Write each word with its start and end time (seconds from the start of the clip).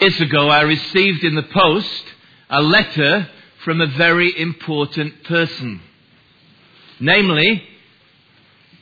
Years 0.00 0.18
ago, 0.18 0.48
I 0.48 0.62
received 0.62 1.24
in 1.24 1.34
the 1.34 1.42
post 1.42 2.04
a 2.48 2.62
letter 2.62 3.28
from 3.64 3.82
a 3.82 3.86
very 3.86 4.40
important 4.40 5.24
person, 5.24 5.82
namely 6.98 7.62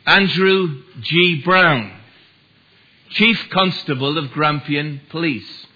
Andrew 0.07 0.81
G. 1.01 1.43
Brown, 1.45 1.91
Chief 3.11 3.51
Constable 3.51 4.17
of 4.17 4.31
Grampian 4.31 5.01
Police. 5.11 5.67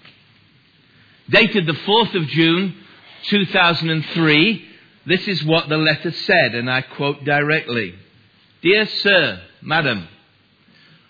Dated 1.29 1.65
the 1.65 1.73
4th 1.73 2.15
of 2.15 2.27
June 2.29 2.75
2003, 3.23 4.65
this 5.05 5.27
is 5.27 5.43
what 5.43 5.67
the 5.67 5.77
letter 5.77 6.11
said, 6.11 6.55
and 6.55 6.71
I 6.71 6.83
quote 6.83 7.25
directly 7.25 7.93
Dear 8.61 8.85
Sir, 8.85 9.41
Madam, 9.61 10.07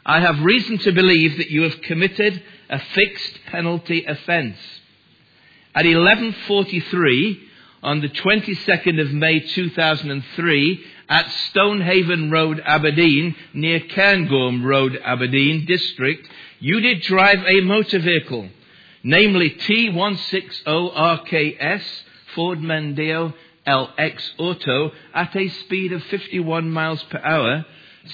I 0.04 0.22
have 0.22 0.40
reason 0.40 0.80
to 0.80 0.92
believe 0.92 1.38
that 1.38 1.52
you 1.52 1.62
have 1.62 1.82
committed 1.82 2.42
a 2.70 2.80
fixed 2.80 3.40
penalty 3.48 4.06
offence. 4.06 4.58
At 5.76 5.86
11:43 5.86 7.40
on 7.82 8.02
the 8.02 8.10
22nd 8.10 9.02
of 9.02 9.12
May 9.12 9.40
2003 9.40 10.86
at 11.10 11.30
Stonehaven 11.50 12.30
Road, 12.32 12.62
Aberdeen, 12.64 13.36
near 13.54 13.82
Cairngorm 13.82 14.64
Road, 14.64 14.98
Aberdeen 15.04 15.66
district, 15.66 16.30
you 16.60 16.80
did 16.80 17.02
drive 17.02 17.44
a 17.46 17.60
motor 17.62 18.00
vehicle, 18.00 18.48
namely 19.04 19.50
T160RKS 19.50 21.84
Ford 22.34 22.60
Mondeo 22.60 23.34
LX 23.68 24.32
Auto 24.38 24.94
at 25.14 25.36
a 25.36 25.50
speed 25.50 25.92
of 25.92 26.02
51 26.04 26.70
miles 26.70 27.04
per 27.04 27.20
hour, 27.20 27.66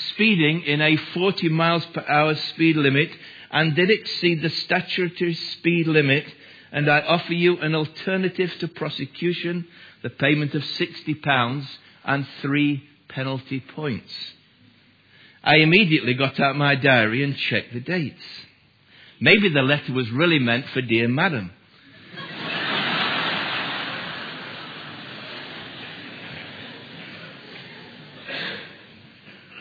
speeding 0.10 0.64
in 0.64 0.82
a 0.82 0.96
40 0.96 1.50
miles 1.50 1.86
per 1.88 2.04
hour 2.08 2.36
speed 2.36 2.76
limit 2.76 3.12
and 3.52 3.76
did 3.76 3.90
exceed 3.90 4.42
the 4.42 4.50
statutory 4.50 5.34
speed 5.34 5.88
limit, 5.88 6.26
and 6.72 6.90
I 6.90 7.00
offer 7.02 7.34
you 7.34 7.58
an 7.60 7.76
alternative 7.76 8.52
to 8.60 8.68
prosecution, 8.68 9.68
the 10.04 10.10
payment 10.10 10.54
of 10.54 10.62
£60 10.62 11.68
and 12.06 12.28
three 12.42 12.84
penalty 13.08 13.60
points. 13.60 14.14
I 15.44 15.58
immediately 15.58 16.14
got 16.14 16.40
out 16.40 16.56
my 16.56 16.76
diary 16.76 17.24
and 17.24 17.36
checked 17.36 17.74
the 17.74 17.80
dates. 17.80 18.22
Maybe 19.20 19.50
the 19.50 19.62
letter 19.62 19.94
was 19.94 20.10
really 20.12 20.40
meant 20.40 20.68
for 20.70 20.82
Dear 20.82 21.08
Madam. 21.08 21.52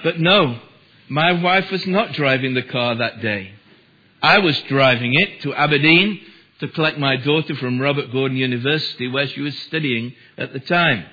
But 0.04 0.20
no, 0.20 0.60
my 1.08 1.32
wife 1.32 1.70
was 1.70 1.86
not 1.86 2.12
driving 2.12 2.54
the 2.54 2.62
car 2.62 2.94
that 2.96 3.20
day. 3.20 3.57
I 4.22 4.38
was 4.38 4.58
driving 4.62 5.14
it 5.14 5.42
to 5.42 5.55
Aberdeen 5.55 6.20
to 6.61 6.69
collect 6.69 6.98
my 6.98 7.16
daughter 7.16 7.55
from 7.55 7.80
Robert 7.80 8.11
Gordon 8.11 8.36
University 8.36 9.06
where 9.06 9.28
she 9.28 9.41
was 9.41 9.56
studying 9.60 10.14
at 10.36 10.52
the 10.52 10.60
time. 10.60 11.06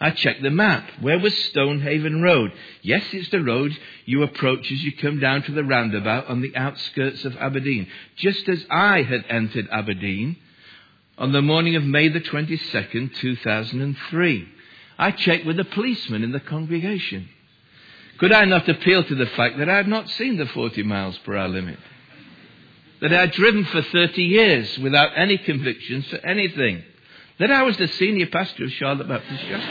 I 0.00 0.10
checked 0.10 0.42
the 0.42 0.50
map. 0.50 0.84
Where 1.00 1.20
was 1.20 1.32
Stonehaven 1.50 2.22
Road? 2.22 2.52
Yes, 2.82 3.04
it's 3.12 3.30
the 3.30 3.44
road 3.44 3.70
you 4.04 4.24
approach 4.24 4.72
as 4.72 4.82
you 4.82 4.96
come 4.96 5.20
down 5.20 5.42
to 5.44 5.52
the 5.52 5.62
roundabout 5.62 6.26
on 6.26 6.40
the 6.40 6.56
outskirts 6.56 7.24
of 7.24 7.36
Aberdeen. 7.36 7.86
Just 8.16 8.48
as 8.48 8.66
I 8.68 9.02
had 9.02 9.24
entered 9.28 9.68
Aberdeen 9.70 10.36
on 11.18 11.30
the 11.30 11.42
morning 11.42 11.76
of 11.76 11.84
May 11.84 12.08
the 12.08 12.20
22nd, 12.20 13.14
2003. 13.14 14.48
I 14.98 15.10
checked 15.12 15.46
with 15.46 15.60
a 15.60 15.64
policeman 15.64 16.24
in 16.24 16.32
the 16.32 16.40
congregation. 16.40 17.28
Could 18.18 18.32
I 18.32 18.44
not 18.44 18.68
appeal 18.68 19.04
to 19.04 19.14
the 19.14 19.26
fact 19.26 19.58
that 19.58 19.68
I 19.68 19.76
had 19.76 19.88
not 19.88 20.10
seen 20.10 20.36
the 20.36 20.46
40 20.46 20.82
miles 20.82 21.16
per 21.18 21.36
hour 21.36 21.48
limit? 21.48 21.78
That 23.02 23.12
I 23.12 23.20
had 23.22 23.32
driven 23.32 23.64
for 23.64 23.82
30 23.82 24.22
years 24.22 24.78
without 24.78 25.10
any 25.16 25.36
convictions 25.36 26.06
for 26.06 26.24
anything? 26.24 26.84
That 27.40 27.50
I 27.50 27.64
was 27.64 27.76
the 27.76 27.88
senior 27.88 28.28
pastor 28.28 28.64
of 28.64 28.70
Charlotte 28.70 29.08
Baptist 29.08 29.42
Church? 29.42 29.62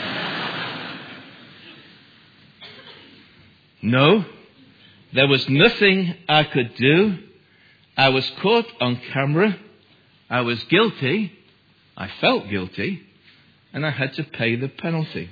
No, 3.80 4.24
there 5.14 5.26
was 5.26 5.48
nothing 5.48 6.14
I 6.28 6.44
could 6.44 6.74
do. 6.76 7.18
I 7.96 8.10
was 8.10 8.30
caught 8.42 8.66
on 8.80 9.00
camera. 9.12 9.58
I 10.28 10.42
was 10.42 10.62
guilty. 10.64 11.32
I 11.96 12.08
felt 12.20 12.50
guilty. 12.50 13.02
And 13.72 13.86
I 13.86 13.90
had 13.90 14.12
to 14.14 14.24
pay 14.24 14.56
the 14.56 14.68
penalty. 14.68 15.30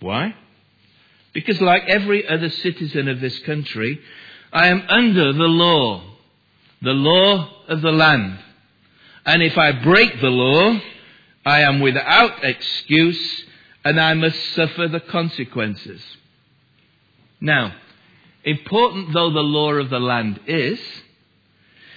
Why? 0.00 0.34
Because, 1.34 1.60
like 1.60 1.84
every 1.86 2.26
other 2.26 2.48
citizen 2.48 3.08
of 3.08 3.20
this 3.20 3.38
country, 3.40 4.00
I 4.52 4.68
am 4.68 4.82
under 4.88 5.32
the 5.34 5.44
law, 5.44 6.09
the 6.82 6.92
law 6.92 7.48
of 7.68 7.82
the 7.82 7.92
land. 7.92 8.38
And 9.26 9.42
if 9.42 9.56
I 9.58 9.72
break 9.72 10.20
the 10.20 10.30
law, 10.30 10.80
I 11.44 11.62
am 11.62 11.80
without 11.80 12.44
excuse 12.44 13.44
and 13.84 14.00
I 14.00 14.14
must 14.14 14.38
suffer 14.54 14.88
the 14.88 15.00
consequences. 15.00 16.02
Now, 17.40 17.74
important 18.44 19.12
though 19.12 19.30
the 19.30 19.40
law 19.40 19.72
of 19.74 19.90
the 19.90 20.00
land 20.00 20.40
is, 20.46 20.78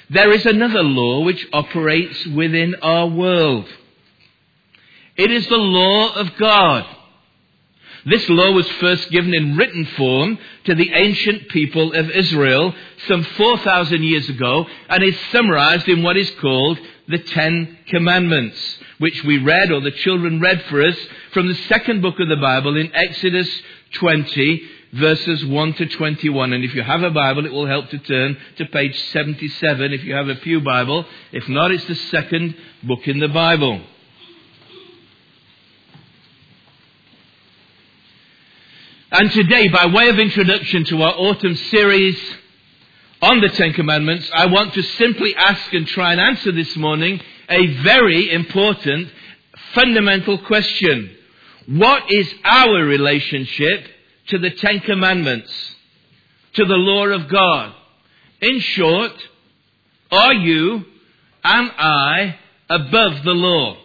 there 0.10 0.32
is 0.32 0.46
another 0.46 0.84
law 0.84 1.22
which 1.22 1.46
operates 1.54 2.26
within 2.28 2.76
our 2.82 3.08
world. 3.08 3.68
It 5.16 5.32
is 5.32 5.48
the 5.48 5.58
law 5.58 6.14
of 6.14 6.36
God. 6.38 6.86
This 8.06 8.28
law 8.30 8.52
was 8.52 8.68
first 8.82 9.10
given 9.12 9.34
in 9.34 9.56
written 9.56 9.86
form 9.86 10.38
to 10.66 10.76
the 10.76 10.92
ancient 10.94 11.50
people 11.50 11.94
of 11.94 12.10
Israel 12.10 12.74
some 13.08 13.24
4,000 13.24 14.04
years 14.04 14.28
ago 14.30 14.66
and 14.90 15.04
is 15.04 15.18
summarized 15.32 15.88
in 15.88 16.04
what 16.04 16.18
is 16.18 16.30
called 16.42 16.80
the 17.08 17.20
Ten 17.20 17.78
Commandments, 17.88 18.58
which 19.00 19.24
we 19.24 19.38
read 19.38 19.72
or 19.72 19.82
the 19.82 19.92
children 19.92 20.42
read 20.42 20.62
for 20.64 20.82
us 20.82 20.98
from 21.34 21.48
the 21.48 21.56
second 21.70 22.02
book 22.02 22.20
of 22.20 22.28
the 22.28 22.36
Bible 22.36 22.78
in 22.78 22.94
Exodus 22.94 23.50
20 23.94 24.62
verses 24.94 25.46
1 25.46 25.74
to 25.74 25.86
21. 25.86 26.54
And 26.54 26.64
if 26.64 26.76
you 26.76 26.84
have 26.84 27.04
a 27.04 27.10
Bible, 27.10 27.46
it 27.46 27.52
will 27.52 27.68
help 27.68 27.90
to 27.90 27.98
turn 28.00 28.38
to 28.58 28.66
page 28.66 28.98
77 29.12 29.94
if 29.94 30.04
you 30.04 30.14
have 30.14 30.28
a 30.28 30.36
Pew 30.36 30.62
Bible. 30.62 31.06
If 31.32 31.48
not, 31.50 31.72
it's 31.72 31.86
the 31.86 31.96
second 31.96 32.56
book 32.84 33.08
in 33.08 33.20
the 33.20 33.28
Bible. 33.28 33.82
And 39.16 39.32
today, 39.32 39.68
by 39.68 39.86
way 39.86 40.10
of 40.10 40.18
introduction 40.18 40.86
to 40.86 41.04
our 41.04 41.14
autumn 41.14 41.54
series 41.54 42.20
on 43.22 43.42
the 43.42 43.50
Ten 43.50 43.72
Commandments, 43.74 44.28
I 44.34 44.48
want 44.48 44.74
to 44.74 44.82
simply 44.82 45.36
ask 45.36 45.72
and 45.72 45.86
try 45.86 46.14
and 46.14 46.20
answer 46.20 46.52
this 46.52 46.76
morning 46.76 47.22
a 47.48 47.68
very 47.84 48.32
important 48.32 49.12
fundamental 49.76 50.40
question. 50.40 51.16
What 51.68 52.12
is 52.12 52.28
our 52.44 52.84
relationship 52.84 53.88
to 54.30 54.40
the 54.40 54.50
Ten 54.50 54.80
Commandments, 54.80 55.54
to 56.54 56.66
the 56.66 56.74
law 56.74 57.06
of 57.06 57.30
God? 57.30 57.72
In 58.42 58.60
short, 58.62 59.14
are 60.10 60.34
you, 60.34 60.86
am 61.44 61.70
I, 61.78 62.40
above 62.68 63.24
the 63.24 63.34
law? 63.36 63.78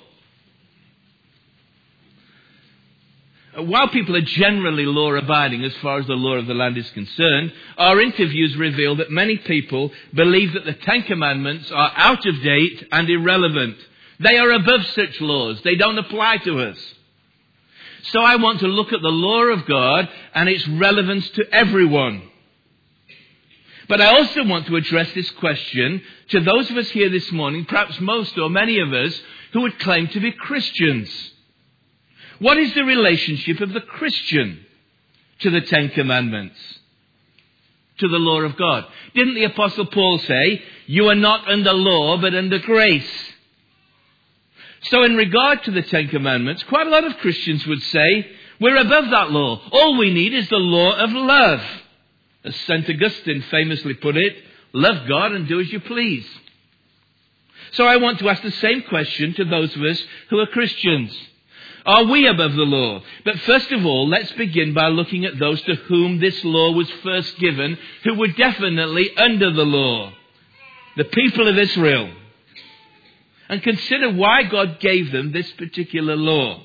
While 3.67 3.89
people 3.89 4.17
are 4.17 4.23
generally 4.23 4.87
law 4.87 5.13
abiding 5.15 5.65
as 5.65 5.75
far 5.77 5.99
as 5.99 6.07
the 6.07 6.15
law 6.15 6.35
of 6.35 6.47
the 6.47 6.55
land 6.55 6.79
is 6.79 6.89
concerned, 6.91 7.53
our 7.77 8.01
interviews 8.01 8.57
reveal 8.57 8.97
that 8.97 9.11
many 9.11 9.37
people 9.37 9.91
believe 10.15 10.53
that 10.53 10.65
the 10.65 10.75
Ten 10.75 11.03
Commandments 11.03 11.71
are 11.73 11.93
out 11.95 12.25
of 12.27 12.43
date 12.43 12.87
and 12.93 13.09
irrelevant. 13.09 13.77
They 14.21 14.37
are 14.39 14.53
above 14.53 14.85
such 14.87 15.21
laws. 15.21 15.61
They 15.63 15.77
don't 15.77 15.99
apply 15.99 16.39
to 16.39 16.61
us. 16.61 16.79
So 18.13 18.21
I 18.21 18.37
want 18.37 18.61
to 18.61 18.69
look 18.69 18.93
at 18.93 19.03
the 19.03 19.09
law 19.09 19.45
of 19.45 19.67
God 19.67 20.09
and 20.35 20.49
its 20.49 20.67
relevance 20.69 21.29
to 21.31 21.45
everyone. 21.53 22.23
But 23.89 24.01
I 24.01 24.19
also 24.19 24.45
want 24.45 24.67
to 24.67 24.77
address 24.77 25.13
this 25.15 25.31
question 25.33 26.03
to 26.31 26.41
those 26.41 26.71
of 26.71 26.77
us 26.77 26.91
here 26.91 27.09
this 27.09 27.33
morning, 27.33 27.65
perhaps 27.65 27.99
most 28.01 28.37
or 28.39 28.51
many 28.51 28.79
of 28.81 28.93
us, 28.93 29.19
who 29.53 29.63
would 29.63 29.79
claim 29.79 30.09
to 30.09 30.21
be 30.21 30.31
Christians. 30.33 31.11
What 32.39 32.57
is 32.59 32.75
the 32.75 32.85
relationship 32.85 33.61
of 33.61 33.73
the 33.73 33.81
Christian 33.81 34.65
to 35.41 35.51
the 35.51 35.61
Ten 35.61 35.91
Commandments? 35.91 36.59
To 37.99 38.09
the 38.09 38.17
law 38.17 38.41
of 38.43 38.57
God? 38.57 38.85
Didn't 39.15 39.35
the 39.35 39.45
Apostle 39.45 39.87
Paul 39.87 40.19
say, 40.19 40.63
You 40.87 41.09
are 41.09 41.17
not 41.17 41.49
under 41.49 41.73
law, 41.73 42.17
but 42.19 42.35
under 42.35 42.59
grace? 42.59 43.11
So, 44.83 45.03
in 45.03 45.17
regard 45.17 45.65
to 45.65 45.73
the 45.73 45.83
Ten 45.83 46.09
Commandments, 46.09 46.63
quite 46.65 46.87
a 46.87 46.91
lot 46.91 47.05
of 47.05 47.17
Christians 47.19 47.67
would 47.67 47.83
say, 47.83 48.27
We're 48.61 48.77
above 48.77 49.11
that 49.11 49.31
law. 49.33 49.61
All 49.73 49.99
we 49.99 50.15
need 50.15 50.33
is 50.33 50.49
the 50.49 50.57
law 50.57 50.97
of 50.97 51.11
love. 51.11 51.63
As 52.45 52.55
St. 52.55 52.89
Augustine 52.89 53.43
famously 53.51 53.95
put 53.95 54.17
it, 54.17 54.37
love 54.73 55.09
God 55.09 55.33
and 55.33 55.49
do 55.49 55.59
as 55.61 55.73
you 55.73 55.81
please. 55.81 56.27
So 57.73 57.85
I 57.85 57.97
want 57.97 58.21
to 58.21 58.29
ask 58.29 58.43
the 58.43 58.51
same 58.53 58.83
question 58.83 59.35
to 59.35 59.45
those 59.45 59.75
of 59.75 59.83
us 59.83 60.01
who 60.31 60.39
are 60.39 60.47
Christians. 60.47 61.17
Are 61.89 62.05
we 62.05 62.27
above 62.27 62.53
the 62.53 62.65
law? 62.65 63.01
But 63.25 63.39
first 63.41 63.73
of 63.73 63.87
all, 63.87 64.07
let's 64.09 64.31
begin 64.33 64.75
by 64.75 64.89
looking 64.89 65.25
at 65.25 65.39
those 65.39 65.63
to 65.63 65.75
whom 65.75 66.21
this 66.21 66.45
law 66.45 66.71
was 66.73 66.91
first 67.03 67.39
given, 67.39 67.79
who 68.05 68.13
were 68.15 68.29
definitely 68.29 69.17
under 69.17 69.51
the 69.51 69.65
law. 69.65 70.13
The 70.99 71.05
people 71.05 71.49
of 71.49 71.57
Israel. 71.59 72.13
and 73.49 73.63
consider 73.63 74.13
why 74.13 74.43
God 74.43 74.81
gave 74.81 75.11
them 75.13 75.33
this 75.33 75.51
particular 75.53 76.15
law. 76.15 76.63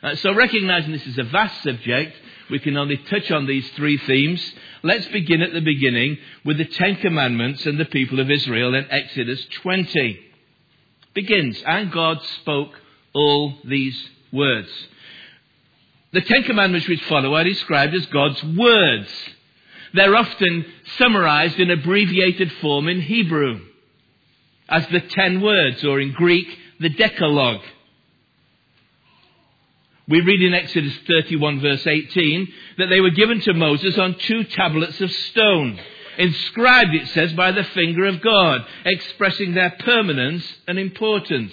Uh, 0.00 0.14
so 0.14 0.32
recognizing 0.32 0.92
this 0.92 1.08
is 1.08 1.18
a 1.18 1.24
vast 1.24 1.64
subject, 1.64 2.16
we 2.50 2.60
can 2.60 2.76
only 2.76 2.98
touch 2.98 3.32
on 3.32 3.46
these 3.46 3.68
three 3.70 3.98
themes. 3.98 4.40
Let's 4.84 5.08
begin 5.08 5.42
at 5.42 5.52
the 5.52 5.60
beginning 5.60 6.18
with 6.44 6.58
the 6.58 6.66
Ten 6.66 6.94
Commandments 6.96 7.66
and 7.66 7.80
the 7.80 7.84
people 7.84 8.20
of 8.20 8.30
Israel 8.30 8.76
in 8.76 8.86
Exodus 8.90 9.44
20. 9.62 10.20
Begins, 11.14 11.60
and 11.66 11.90
God 11.90 12.22
spoke 12.40 12.70
all 13.12 13.54
these 13.64 14.00
words. 14.32 14.68
The 16.12 16.20
Ten 16.22 16.42
Commandments 16.42 16.88
which 16.88 17.04
follow 17.04 17.34
are 17.34 17.44
described 17.44 17.94
as 17.94 18.06
God's 18.06 18.42
words. 18.42 19.08
They're 19.94 20.16
often 20.16 20.66
summarized 20.98 21.58
in 21.58 21.70
abbreviated 21.70 22.50
form 22.60 22.88
in 22.88 23.00
Hebrew 23.00 23.60
as 24.70 24.86
the 24.88 25.00
ten 25.00 25.40
words, 25.40 25.84
or 25.84 26.00
in 26.00 26.12
Greek, 26.12 26.46
the 26.78 26.88
Decalogue. 26.88 27.62
We 30.08 30.20
read 30.20 30.42
in 30.42 30.54
Exodus 30.54 30.94
31 31.06 31.60
verse 31.60 31.86
18 31.86 32.48
that 32.78 32.86
they 32.86 33.00
were 33.00 33.10
given 33.10 33.40
to 33.42 33.54
Moses 33.54 33.98
on 33.98 34.14
two 34.14 34.44
tablets 34.44 35.00
of 35.00 35.10
stone, 35.10 35.78
inscribed, 36.18 36.94
it 36.94 37.08
says, 37.08 37.32
by 37.32 37.52
the 37.52 37.64
finger 37.64 38.06
of 38.06 38.20
God, 38.20 38.64
expressing 38.84 39.54
their 39.54 39.70
permanence 39.70 40.44
and 40.66 40.78
importance. 40.78 41.52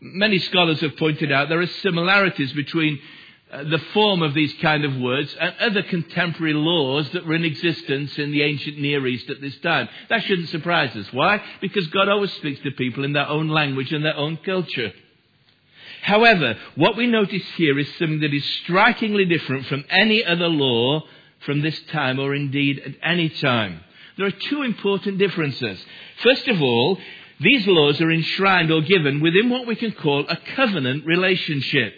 Many 0.00 0.38
scholars 0.38 0.80
have 0.80 0.96
pointed 0.96 1.30
out 1.30 1.48
there 1.48 1.60
are 1.60 1.66
similarities 1.66 2.52
between 2.54 2.98
uh, 3.52 3.64
the 3.64 3.78
form 3.92 4.22
of 4.22 4.32
these 4.32 4.54
kind 4.62 4.84
of 4.84 4.96
words 4.96 5.34
and 5.38 5.54
other 5.60 5.82
contemporary 5.82 6.54
laws 6.54 7.10
that 7.10 7.26
were 7.26 7.34
in 7.34 7.44
existence 7.44 8.16
in 8.16 8.30
the 8.30 8.42
ancient 8.42 8.78
Near 8.78 9.06
East 9.06 9.28
at 9.28 9.40
this 9.40 9.58
time. 9.58 9.88
That 10.08 10.22
shouldn't 10.22 10.48
surprise 10.48 10.96
us. 10.96 11.12
Why? 11.12 11.42
Because 11.60 11.86
God 11.88 12.08
always 12.08 12.32
speaks 12.34 12.60
to 12.60 12.70
people 12.72 13.04
in 13.04 13.12
their 13.12 13.28
own 13.28 13.48
language 13.48 13.92
and 13.92 14.04
their 14.04 14.16
own 14.16 14.38
culture. 14.38 14.92
However, 16.02 16.56
what 16.76 16.96
we 16.96 17.06
notice 17.06 17.42
here 17.56 17.78
is 17.78 17.88
something 17.98 18.20
that 18.20 18.32
is 18.32 18.44
strikingly 18.62 19.26
different 19.26 19.66
from 19.66 19.84
any 19.90 20.24
other 20.24 20.48
law 20.48 21.02
from 21.40 21.60
this 21.60 21.78
time 21.92 22.18
or 22.18 22.34
indeed 22.34 22.78
at 22.78 22.94
any 23.02 23.28
time. 23.28 23.80
There 24.16 24.26
are 24.26 24.30
two 24.30 24.62
important 24.62 25.18
differences. 25.18 25.82
First 26.22 26.48
of 26.48 26.60
all, 26.62 26.98
these 27.40 27.66
laws 27.66 28.00
are 28.00 28.10
enshrined 28.10 28.70
or 28.70 28.82
given 28.82 29.20
within 29.20 29.48
what 29.48 29.66
we 29.66 29.74
can 29.74 29.92
call 29.92 30.26
a 30.28 30.36
covenant 30.54 31.06
relationship. 31.06 31.94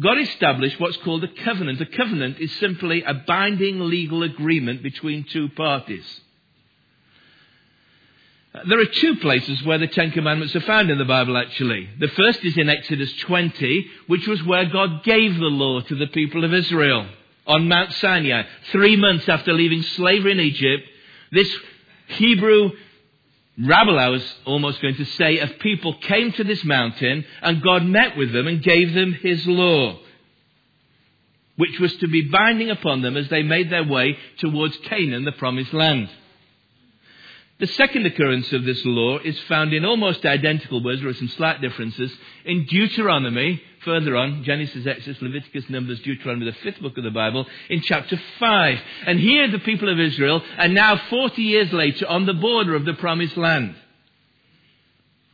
God 0.00 0.18
established 0.18 0.80
what's 0.80 0.96
called 0.98 1.22
a 1.24 1.28
covenant. 1.44 1.80
A 1.80 1.86
covenant 1.86 2.40
is 2.40 2.50
simply 2.58 3.02
a 3.02 3.14
binding 3.14 3.80
legal 3.80 4.22
agreement 4.22 4.82
between 4.82 5.24
two 5.24 5.50
parties. 5.50 6.04
There 8.66 8.80
are 8.80 8.86
two 8.86 9.16
places 9.16 9.62
where 9.62 9.78
the 9.78 9.86
Ten 9.86 10.10
Commandments 10.10 10.56
are 10.56 10.60
found 10.62 10.90
in 10.90 10.98
the 10.98 11.04
Bible, 11.04 11.36
actually. 11.36 11.88
The 12.00 12.08
first 12.08 12.44
is 12.44 12.56
in 12.56 12.68
Exodus 12.68 13.12
20, 13.20 13.86
which 14.08 14.26
was 14.26 14.42
where 14.42 14.64
God 14.64 15.04
gave 15.04 15.36
the 15.36 15.44
law 15.44 15.80
to 15.80 15.94
the 15.94 16.08
people 16.08 16.44
of 16.44 16.52
Israel 16.52 17.06
on 17.46 17.68
Mount 17.68 17.92
Sinai. 17.94 18.42
Three 18.72 18.96
months 18.96 19.28
after 19.28 19.52
leaving 19.52 19.82
slavery 19.82 20.32
in 20.32 20.40
Egypt, 20.40 20.88
this 21.30 21.48
Hebrew 22.12 22.70
rabble, 23.58 23.98
I 23.98 24.08
was 24.08 24.24
almost 24.46 24.80
going 24.80 24.96
to 24.96 25.04
say, 25.04 25.38
of 25.38 25.58
people 25.58 25.94
came 25.98 26.32
to 26.32 26.44
this 26.44 26.64
mountain 26.64 27.24
and 27.42 27.62
God 27.62 27.84
met 27.84 28.16
with 28.16 28.32
them 28.32 28.46
and 28.46 28.62
gave 28.62 28.94
them 28.94 29.12
His 29.12 29.46
law, 29.46 29.98
which 31.56 31.78
was 31.78 31.94
to 31.96 32.08
be 32.08 32.28
binding 32.28 32.70
upon 32.70 33.02
them 33.02 33.16
as 33.16 33.28
they 33.28 33.42
made 33.42 33.70
their 33.70 33.84
way 33.84 34.16
towards 34.38 34.76
Canaan, 34.78 35.24
the 35.24 35.32
promised 35.32 35.72
land. 35.72 36.08
The 37.60 37.66
second 37.66 38.06
occurrence 38.06 38.50
of 38.54 38.64
this 38.64 38.82
law 38.86 39.18
is 39.18 39.38
found 39.40 39.74
in 39.74 39.84
almost 39.84 40.24
identical 40.24 40.82
words, 40.82 41.02
there 41.02 41.10
are 41.10 41.14
some 41.14 41.28
slight 41.28 41.60
differences, 41.60 42.10
in 42.46 42.64
Deuteronomy, 42.64 43.62
further 43.84 44.16
on, 44.16 44.44
Genesis, 44.44 44.86
Exodus, 44.86 45.20
Leviticus, 45.20 45.68
Numbers, 45.68 46.00
Deuteronomy, 46.00 46.46
the 46.46 46.56
fifth 46.62 46.80
book 46.80 46.96
of 46.96 47.04
the 47.04 47.10
Bible, 47.10 47.46
in 47.68 47.82
chapter 47.82 48.18
5. 48.38 48.78
And 49.06 49.20
here 49.20 49.50
the 49.50 49.58
people 49.58 49.92
of 49.92 50.00
Israel 50.00 50.42
are 50.56 50.68
now 50.68 50.96
40 51.10 51.42
years 51.42 51.70
later 51.70 52.06
on 52.06 52.24
the 52.24 52.32
border 52.32 52.74
of 52.74 52.86
the 52.86 52.94
promised 52.94 53.36
land. 53.36 53.74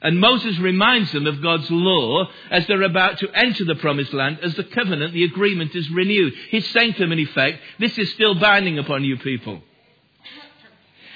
And 0.03 0.19
Moses 0.19 0.59
reminds 0.59 1.13
them 1.13 1.29
of 1.29 1.41
God's 1.41 1.71
law 1.71 2.29
as 2.51 2.67
they're 2.67 2.83
about 2.83 3.19
to 3.21 3.31
enter 3.31 3.65
the 3.65 3.77
promised 3.77 4.13
land, 4.13 4.41
as 4.43 4.55
the 4.57 4.65
covenant, 4.65 5.13
the 5.13 5.25
agreement 5.25 5.77
is 5.77 5.89
renewed. 5.91 6.35
He's 6.51 6.69
saying 6.71 6.95
to 6.95 6.99
them, 6.99 7.13
in 7.13 7.21
effect, 7.21 7.61
this 7.79 7.97
is 7.97 8.11
still 8.13 8.35
binding 8.35 8.81
upon 8.81 9.05
you 9.05 9.17
people. 9.17 9.63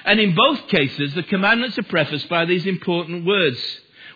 And 0.05 0.19
in 0.21 0.35
both 0.35 0.69
cases, 0.69 1.15
the 1.15 1.23
commandments 1.23 1.79
are 1.79 1.85
prefaced 1.85 2.29
by 2.29 2.45
these 2.45 2.67
important 2.67 3.27
words, 3.27 3.61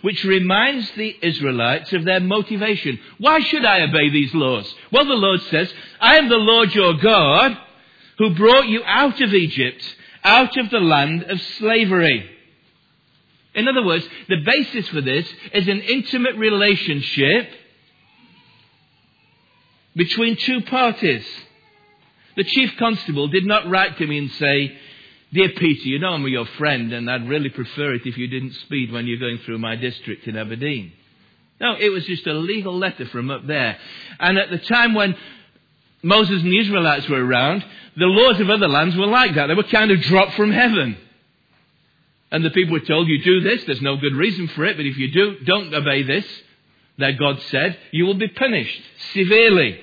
which 0.03 0.25
reminds 0.25 0.91
the 0.93 1.17
Israelites 1.23 1.93
of 1.93 2.05
their 2.05 2.21
motivation. 2.21 2.99
Why 3.19 3.41
should 3.41 3.65
I 3.65 3.83
obey 3.83 4.11
these 4.11 4.35
laws? 4.35 4.73
Well, 4.93 5.05
the 5.05 5.15
Lord 5.15 5.41
says, 5.43 5.73
I 6.01 6.17
am 6.17 6.29
the 6.29 6.37
Lord 6.37 6.75
your 6.75 6.95
God 6.95 7.57
who 8.19 8.35
brought 8.35 8.69
you 8.69 8.83
out 8.85 9.21
of 9.21 9.35
Egypt, 9.35 9.97
out 10.23 10.57
of 10.57 10.71
the 10.71 10.81
land 10.81 11.25
of 11.25 11.41
slavery. 11.59 12.31
In 13.55 13.69
other 13.69 13.85
words, 13.85 14.07
the 14.29 14.43
basis 14.45 14.89
for 14.89 15.01
this 15.01 15.29
is 15.53 15.69
an 15.69 15.81
intimate 15.81 16.37
relationship 16.37 17.51
between 19.95 20.37
two 20.37 20.61
parties. 20.63 21.25
The 22.37 22.45
chief 22.45 22.77
constable 22.79 23.29
did 23.29 23.47
not 23.47 23.69
write 23.69 23.97
to 23.99 24.07
me 24.07 24.19
and 24.19 24.31
say, 24.33 24.77
Dear 25.35 25.49
Peter, 25.49 25.89
you 25.89 25.99
know 25.99 26.11
I'm 26.11 26.25
your 26.29 26.47
friend, 26.47 26.93
and 26.93 27.11
I'd 27.11 27.29
really 27.29 27.49
prefer 27.49 27.93
it 27.95 28.03
if 28.07 28.17
you 28.17 28.29
didn't 28.29 28.53
speed 28.53 28.93
when 28.93 29.09
you're 29.09 29.19
going 29.19 29.39
through 29.39 29.59
my 29.59 29.75
district 29.75 30.29
in 30.29 30.37
Aberdeen. 30.37 30.93
No, 31.61 31.75
it 31.75 31.89
was 31.89 32.07
just 32.07 32.25
a 32.29 32.35
legal 32.35 32.79
letter 32.79 33.05
from 33.07 33.33
up 33.33 33.45
there. 33.45 33.77
And 34.21 34.39
at 34.39 34.51
the 34.51 34.59
time 34.59 34.95
when 34.95 35.17
Moses 36.05 36.41
and 36.41 36.53
the 36.53 36.61
Israelites 36.61 37.09
were 37.09 37.25
around, 37.25 37.65
the 37.97 38.07
laws 38.07 38.39
of 38.39 38.49
other 38.49 38.69
lands 38.69 38.97
were 38.97 39.09
like 39.09 39.35
that. 39.35 39.49
They 39.49 39.55
were 39.55 39.65
kind 39.65 39.91
of 39.91 40.01
dropped 40.03 40.35
from 40.35 40.53
heaven. 40.53 40.97
And 42.31 42.45
the 42.45 42.51
people 42.51 42.75
were 42.75 42.87
told, 42.87 43.09
you 43.09 43.25
do 43.25 43.41
this, 43.41 43.65
there's 43.65 43.83
no 43.83 43.97
good 43.97 44.15
reason 44.15 44.47
for 44.49 44.65
it, 44.65 44.77
but 44.77 44.87
if 44.87 44.97
you 44.97 45.11
do, 45.11 45.41
don't 45.41 45.75
obey 45.75 46.05
this, 46.05 46.27
that 46.99 47.19
God 47.19 47.41
said, 47.51 47.77
you 47.91 48.05
will 48.05 48.15
be 48.15 48.29
punished 48.29 48.83
severely. 49.15 49.81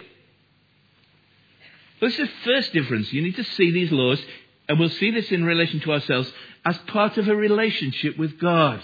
This 2.00 2.14
is 2.14 2.20
the 2.20 2.34
first 2.46 2.72
difference. 2.72 3.12
You 3.12 3.22
need 3.22 3.36
to 3.36 3.44
see 3.44 3.72
these 3.72 3.92
laws 3.92 4.22
and 4.68 4.80
we'll 4.80 4.90
see 4.90 5.12
this 5.12 5.32
in 5.32 5.44
relation 5.44 5.80
to 5.82 5.94
ourselves 5.94 6.32
as 6.66 6.78
part 6.88 7.18
of 7.18 7.28
a 7.28 7.36
relationship 7.36 8.18
with 8.18 8.40
God. 8.40 8.82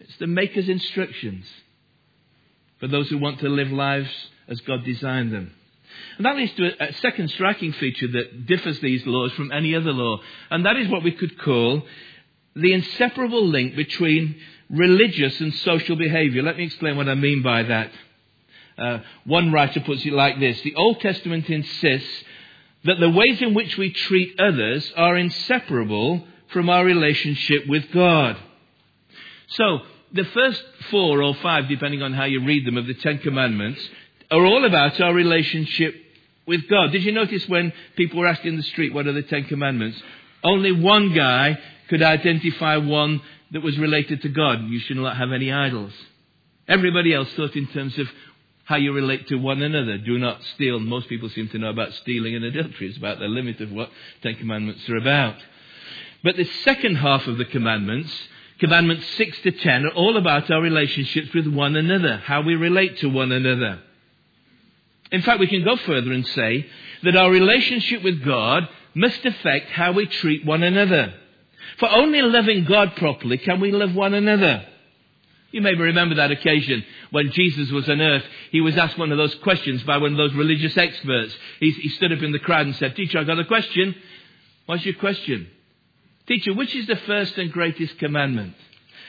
It's 0.00 0.16
the 0.18 0.26
Maker's 0.26 0.68
instructions 0.68 1.46
for 2.78 2.88
those 2.88 3.08
who 3.08 3.18
want 3.18 3.40
to 3.40 3.48
live 3.48 3.70
lives 3.70 4.10
as 4.48 4.60
God 4.60 4.84
designed 4.84 5.32
them. 5.32 5.52
And 6.16 6.26
that 6.26 6.36
leads 6.36 6.52
to 6.54 6.88
a, 6.88 6.92
second 6.94 7.30
striking 7.30 7.72
feature 7.72 8.08
that 8.08 8.46
differs 8.46 8.80
these 8.80 9.06
laws 9.06 9.32
from 9.32 9.52
any 9.52 9.74
other 9.74 9.92
law, 9.92 10.20
and 10.50 10.66
that 10.66 10.76
is 10.76 10.88
what 10.88 11.02
we 11.02 11.12
could 11.12 11.38
call 11.38 11.82
the 12.54 12.72
inseparable 12.72 13.46
link 13.46 13.74
between 13.74 14.36
religious 14.70 15.40
and 15.40 15.54
social 15.54 15.96
behavior. 15.96 16.42
Let 16.42 16.56
me 16.56 16.64
explain 16.64 16.96
what 16.96 17.08
I 17.08 17.14
mean 17.14 17.42
by 17.42 17.64
that. 17.64 17.90
Uh, 18.76 18.98
one 19.24 19.52
writer 19.52 19.80
puts 19.80 20.04
it 20.04 20.12
like 20.12 20.40
this 20.40 20.60
The 20.62 20.74
Old 20.74 21.00
Testament 21.00 21.48
insists 21.48 22.24
that 22.84 23.00
the 23.00 23.10
ways 23.10 23.40
in 23.40 23.54
which 23.54 23.76
we 23.76 23.92
treat 23.92 24.38
others 24.38 24.92
are 24.96 25.16
inseparable 25.16 26.26
from 26.52 26.68
our 26.68 26.84
relationship 26.84 27.66
with 27.66 27.90
God. 27.92 28.36
So, 29.48 29.80
the 30.12 30.24
first 30.24 30.62
four 30.90 31.22
or 31.22 31.34
five, 31.36 31.68
depending 31.68 32.02
on 32.02 32.12
how 32.12 32.24
you 32.24 32.44
read 32.44 32.66
them, 32.66 32.76
of 32.76 32.86
the 32.86 32.94
Ten 32.94 33.18
Commandments 33.18 33.80
are 34.30 34.44
all 34.44 34.64
about 34.64 35.00
our 35.00 35.12
relationship 35.12 35.94
with 36.46 36.68
God. 36.68 36.92
Did 36.92 37.04
you 37.04 37.12
notice 37.12 37.48
when 37.48 37.72
people 37.96 38.20
were 38.20 38.26
asked 38.26 38.44
in 38.44 38.56
the 38.56 38.62
street, 38.62 38.94
what 38.94 39.06
are 39.06 39.12
the 39.12 39.22
Ten 39.22 39.44
Commandments? 39.44 40.00
Only 40.42 40.72
one 40.72 41.14
guy 41.14 41.58
could 41.88 42.02
identify 42.02 42.76
one 42.76 43.20
that 43.52 43.62
was 43.62 43.78
related 43.78 44.22
to 44.22 44.28
God. 44.28 44.64
You 44.68 44.78
should 44.80 44.96
not 44.96 45.16
have 45.16 45.32
any 45.32 45.52
idols. 45.52 45.92
Everybody 46.68 47.12
else 47.12 47.28
thought 47.34 47.56
in 47.56 47.66
terms 47.68 47.98
of 47.98 48.08
how 48.64 48.76
you 48.76 48.92
relate 48.92 49.28
to 49.28 49.36
one 49.36 49.62
another. 49.62 49.98
Do 49.98 50.18
not 50.18 50.42
steal. 50.54 50.80
Most 50.80 51.08
people 51.08 51.28
seem 51.28 51.48
to 51.50 51.58
know 51.58 51.70
about 51.70 51.92
stealing 51.94 52.34
and 52.34 52.44
adultery. 52.44 52.88
It's 52.88 52.98
about 52.98 53.18
the 53.18 53.26
limit 53.26 53.60
of 53.60 53.70
what 53.70 53.90
Ten 54.22 54.36
Commandments 54.36 54.88
are 54.88 54.96
about. 54.96 55.36
But 56.22 56.36
the 56.36 56.48
second 56.64 56.96
half 56.96 57.26
of 57.26 57.36
the 57.36 57.44
commandments, 57.44 58.10
commandments 58.58 59.06
6 59.16 59.40
to 59.42 59.50
10, 59.50 59.86
are 59.86 59.90
all 59.90 60.16
about 60.16 60.50
our 60.50 60.62
relationships 60.62 61.34
with 61.34 61.46
one 61.46 61.76
another, 61.76 62.16
how 62.16 62.40
we 62.40 62.54
relate 62.54 62.98
to 62.98 63.08
one 63.08 63.30
another. 63.30 63.80
In 65.12 65.20
fact, 65.20 65.40
we 65.40 65.46
can 65.46 65.62
go 65.62 65.76
further 65.76 66.12
and 66.12 66.26
say 66.26 66.66
that 67.02 67.16
our 67.16 67.30
relationship 67.30 68.02
with 68.02 68.24
God 68.24 68.66
must 68.94 69.24
affect 69.26 69.70
how 69.70 69.92
we 69.92 70.06
treat 70.06 70.46
one 70.46 70.62
another. 70.62 71.12
For 71.78 71.90
only 71.90 72.22
loving 72.22 72.64
God 72.64 72.96
properly 72.96 73.36
can 73.38 73.60
we 73.60 73.72
love 73.72 73.94
one 73.94 74.14
another. 74.14 74.66
You 75.54 75.60
may 75.60 75.72
remember 75.72 76.16
that 76.16 76.32
occasion 76.32 76.84
when 77.12 77.30
Jesus 77.30 77.70
was 77.70 77.88
on 77.88 78.00
earth. 78.00 78.24
He 78.50 78.60
was 78.60 78.76
asked 78.76 78.98
one 78.98 79.12
of 79.12 79.18
those 79.18 79.36
questions 79.36 79.84
by 79.84 79.98
one 79.98 80.10
of 80.10 80.18
those 80.18 80.34
religious 80.34 80.76
experts. 80.76 81.32
He, 81.60 81.70
he 81.70 81.90
stood 81.90 82.10
up 82.10 82.24
in 82.24 82.32
the 82.32 82.40
crowd 82.40 82.66
and 82.66 82.74
said, 82.74 82.96
Teacher, 82.96 83.20
I've 83.20 83.28
got 83.28 83.38
a 83.38 83.44
question. 83.44 83.94
What's 84.66 84.84
your 84.84 84.94
question? 84.94 85.46
Teacher, 86.26 86.52
which 86.54 86.74
is 86.74 86.88
the 86.88 86.96
first 86.96 87.38
and 87.38 87.52
greatest 87.52 88.00
commandment? 88.00 88.56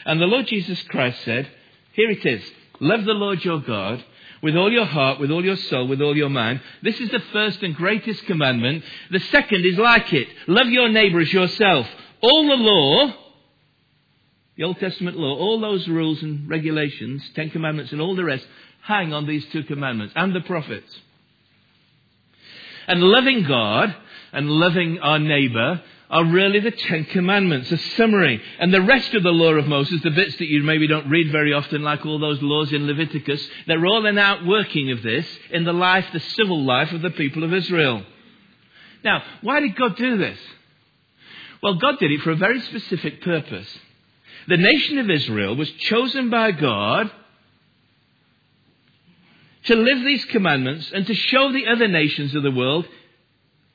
And 0.06 0.22
the 0.22 0.28
Lord 0.28 0.46
Jesus 0.46 0.80
Christ 0.84 1.20
said, 1.25 1.50
Here 1.94 2.12
it 2.12 2.24
is. 2.24 2.44
Love 2.80 3.06
the 3.06 3.14
Lord 3.14 3.44
your 3.44 3.62
God 3.62 4.06
with 4.44 4.56
all 4.56 4.72
your 4.72 4.86
heart, 4.86 5.20
with 5.20 5.32
all 5.32 5.44
your 5.44 5.56
soul, 5.56 5.88
with 5.88 6.00
all 6.00 6.16
your 6.16 6.30
mind. 6.30 6.62
This 6.84 7.00
is 7.00 7.10
the 7.10 7.24
first 7.34 7.64
and 7.64 7.75
greatest 7.75 8.24
commandment. 8.28 8.84
The 9.10 9.20
second 9.20 9.66
is 9.66 9.80
like 9.80 10.14
it. 10.14 10.28
Love 10.46 10.68
your 10.68 10.90
neighbor 10.90 11.22
as 11.22 11.34
yourself. 11.34 11.88
All 12.22 12.48
the 12.48 12.54
law, 12.54 13.25
the 14.58 14.64
Old 14.64 14.80
Testament 14.80 15.18
law, 15.18 15.36
all 15.36 15.60
those 15.60 15.88
rules 15.88 16.22
and 16.22 16.50
regulations, 16.50 17.24
Ten 17.36 17.50
Commandments 17.50 17.92
and 17.92 18.02
all 18.02 18.16
the 18.16 18.24
rest, 18.24 18.46
hang 18.82 19.14
on 19.14 19.28
these 19.28 19.46
two 19.52 19.64
commandments 19.64 20.14
and 20.16 20.34
the 20.34 20.42
prophets. 20.42 21.00
And 22.88 23.02
loving 23.02 23.44
God 23.44 23.96
and 24.32 24.50
loving 24.50 25.00
our 25.00 25.20
neighbor 25.20 25.82
are 26.10 26.24
really 26.24 26.60
the 26.60 26.72
Ten 26.72 27.04
Commandments, 27.06 27.72
a 27.72 27.78
summary. 27.98 28.42
And 28.60 28.74
the 28.74 28.82
rest 28.82 29.14
of 29.16 29.24
the 29.24 29.32
law 29.32 29.54
of 29.54 29.68
Moses, 29.68 30.02
the 30.04 30.12
bits 30.12 30.38
that 30.38 30.48
you 30.48 30.62
maybe 30.64 30.88
don't 30.88 31.10
read 31.10 31.32
very 31.32 31.52
often, 31.52 31.82
like 31.82 32.06
all 32.06 32.20
those 32.20 32.42
laws 32.42 32.72
in 32.72 32.86
Leviticus, 32.86 33.42
they're 33.66 33.86
all 33.86 34.06
an 34.06 34.18
outworking 34.18 34.92
of 34.92 35.02
this 35.02 35.26
in 35.52 35.64
the 35.64 35.74
life, 35.74 36.06
the 36.14 36.20
civil 36.20 36.64
life 36.64 36.92
of 36.92 37.02
the 37.02 37.10
people 37.10 37.44
of 37.44 37.54
Israel. 37.54 38.04
Now, 39.04 39.24
why 39.42 39.60
did 39.60 39.76
God 39.76 39.98
do 39.98 40.18
this? 40.18 40.38
Well, 41.64 41.76
God 41.76 41.98
did 42.00 42.12
it 42.12 42.22
for 42.22 42.32
a 42.32 42.36
very 42.36 42.62
specific 42.62 43.22
purpose. 43.22 43.68
The 44.48 44.58
nation 44.58 45.00
of 45.00 45.10
Israel 45.10 45.56
was 45.56 45.72
chosen 45.72 46.30
by 46.30 46.52
God 46.52 47.12
to 49.66 49.75
live 49.75 50.04
these 50.04 50.24
commandments 50.25 50.92
and 50.94 51.08
to 51.08 51.14
show 51.14 51.52
the 51.52 51.68
other 51.68 51.88
nations 51.88 52.36
of 52.36 52.44
the 52.44 52.52
world 52.52 52.88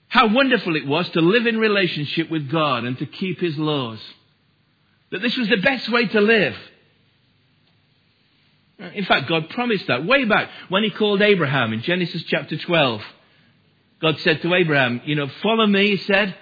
how 0.08 0.28
wonderful 0.28 0.76
it 0.76 0.86
was 0.86 1.08
to 1.10 1.20
live 1.20 1.46
in 1.46 1.58
relationship 1.58 2.30
with 2.30 2.50
God 2.50 2.84
and 2.84 2.98
to 2.98 3.06
keep 3.06 3.40
His 3.40 3.56
laws. 3.56 4.00
That 5.10 5.22
this 5.22 5.36
was 5.36 5.48
the 5.48 5.56
best 5.56 5.88
way 5.88 6.06
to 6.06 6.20
live. 6.20 6.56
In 8.94 9.04
fact, 9.04 9.28
God 9.28 9.50
promised 9.50 9.86
that 9.88 10.06
way 10.06 10.24
back 10.24 10.48
when 10.68 10.84
He 10.84 10.90
called 10.90 11.20
Abraham 11.22 11.72
in 11.72 11.82
Genesis 11.82 12.22
chapter 12.24 12.56
12. 12.56 13.02
God 14.00 14.18
said 14.20 14.40
to 14.42 14.54
Abraham, 14.54 15.02
You 15.04 15.16
know, 15.16 15.28
follow 15.42 15.66
me, 15.66 15.90
He 15.90 15.96
said, 15.98 16.34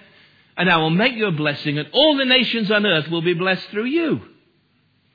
and 0.59 0.69
I 0.69 0.77
will 0.77 0.89
make 0.89 1.15
you 1.15 1.25
a 1.25 1.31
blessing, 1.31 1.79
and 1.79 1.87
all 1.93 2.17
the 2.17 2.25
nations 2.25 2.69
on 2.69 2.85
earth 2.85 3.07
will 3.07 3.21
be 3.21 3.33
blessed 3.33 3.69
through 3.69 3.85
you. 3.85 4.21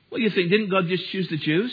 What 0.09 0.17
do 0.17 0.23
you 0.23 0.31
think? 0.31 0.49
Didn't 0.49 0.71
God 0.71 0.87
just 0.87 1.07
choose 1.11 1.29
the 1.29 1.37
Jews? 1.37 1.71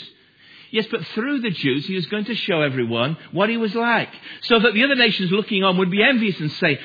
Yes, 0.71 0.87
but 0.91 1.07
through 1.15 1.41
the 1.41 1.51
Jews, 1.51 1.87
he 1.87 1.95
was 1.95 2.05
going 2.07 2.27
to 2.27 2.35
show 2.35 2.61
everyone 2.61 3.17
what 3.31 3.49
he 3.49 3.57
was 3.57 3.75
like. 3.75 4.11
So 4.43 4.59
that 4.59 4.75
the 4.75 4.85
other 4.85 4.95
nations 4.95 5.31
looking 5.31 5.65
on 5.65 5.79
would 5.79 5.91
be 5.91 6.03
envious 6.03 6.39
and 6.39 6.53
say, 6.53 6.79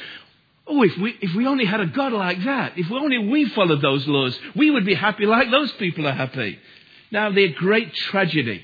Oh, 0.66 0.82
if 0.84 0.98
we, 0.98 1.16
if 1.22 1.34
we 1.36 1.46
only 1.46 1.66
had 1.66 1.80
a 1.82 1.88
God 1.88 2.14
like 2.14 2.44
that, 2.44 2.74
if 2.78 2.92
only 2.92 3.18
we 3.18 3.50
followed 3.50 3.82
those 3.82 4.06
laws, 4.08 4.38
we 4.56 4.72
would 4.72 4.86
be 4.86 4.96
happy 4.96 5.26
like 5.26 5.52
those 5.52 5.72
people 5.74 6.08
are 6.08 6.14
happy. 6.14 6.58
Now, 7.12 7.32
the 7.32 7.50
great 7.54 7.94
tragedy, 7.94 8.64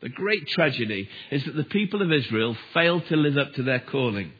the 0.00 0.08
great 0.08 0.48
tragedy 0.48 1.08
is 1.30 1.44
that 1.44 1.54
the 1.54 1.64
people 1.64 2.00
of 2.00 2.12
Israel 2.12 2.56
failed 2.72 3.06
to 3.08 3.16
live 3.16 3.36
up 3.36 3.54
to 3.54 3.62
their 3.62 3.80
calling. 3.80 4.32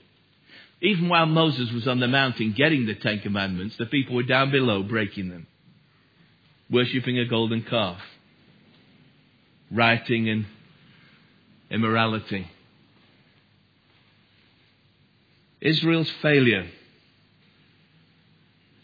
Even 0.83 1.09
while 1.09 1.27
Moses 1.27 1.73
was 1.73 1.89
on 1.89 2.01
the 2.01 2.09
mountain 2.09 2.53
getting 2.53 2.87
the 2.87 2.95
Ten 2.95 3.21
Commandments, 3.21 3.77
the 3.77 3.87
people 3.87 4.15
were 4.15 4.23
down 4.23 4.51
below 4.51 4.83
breaking 4.83 5.31
them, 5.31 5.47
worshipping 6.71 7.19
a 7.19 7.25
golden 7.25 7.63
calf 7.63 8.01
rioting 9.71 10.29
and 10.29 10.47
immorality. 11.71 12.49
Israel's 15.61 16.11
failure. 16.23 16.69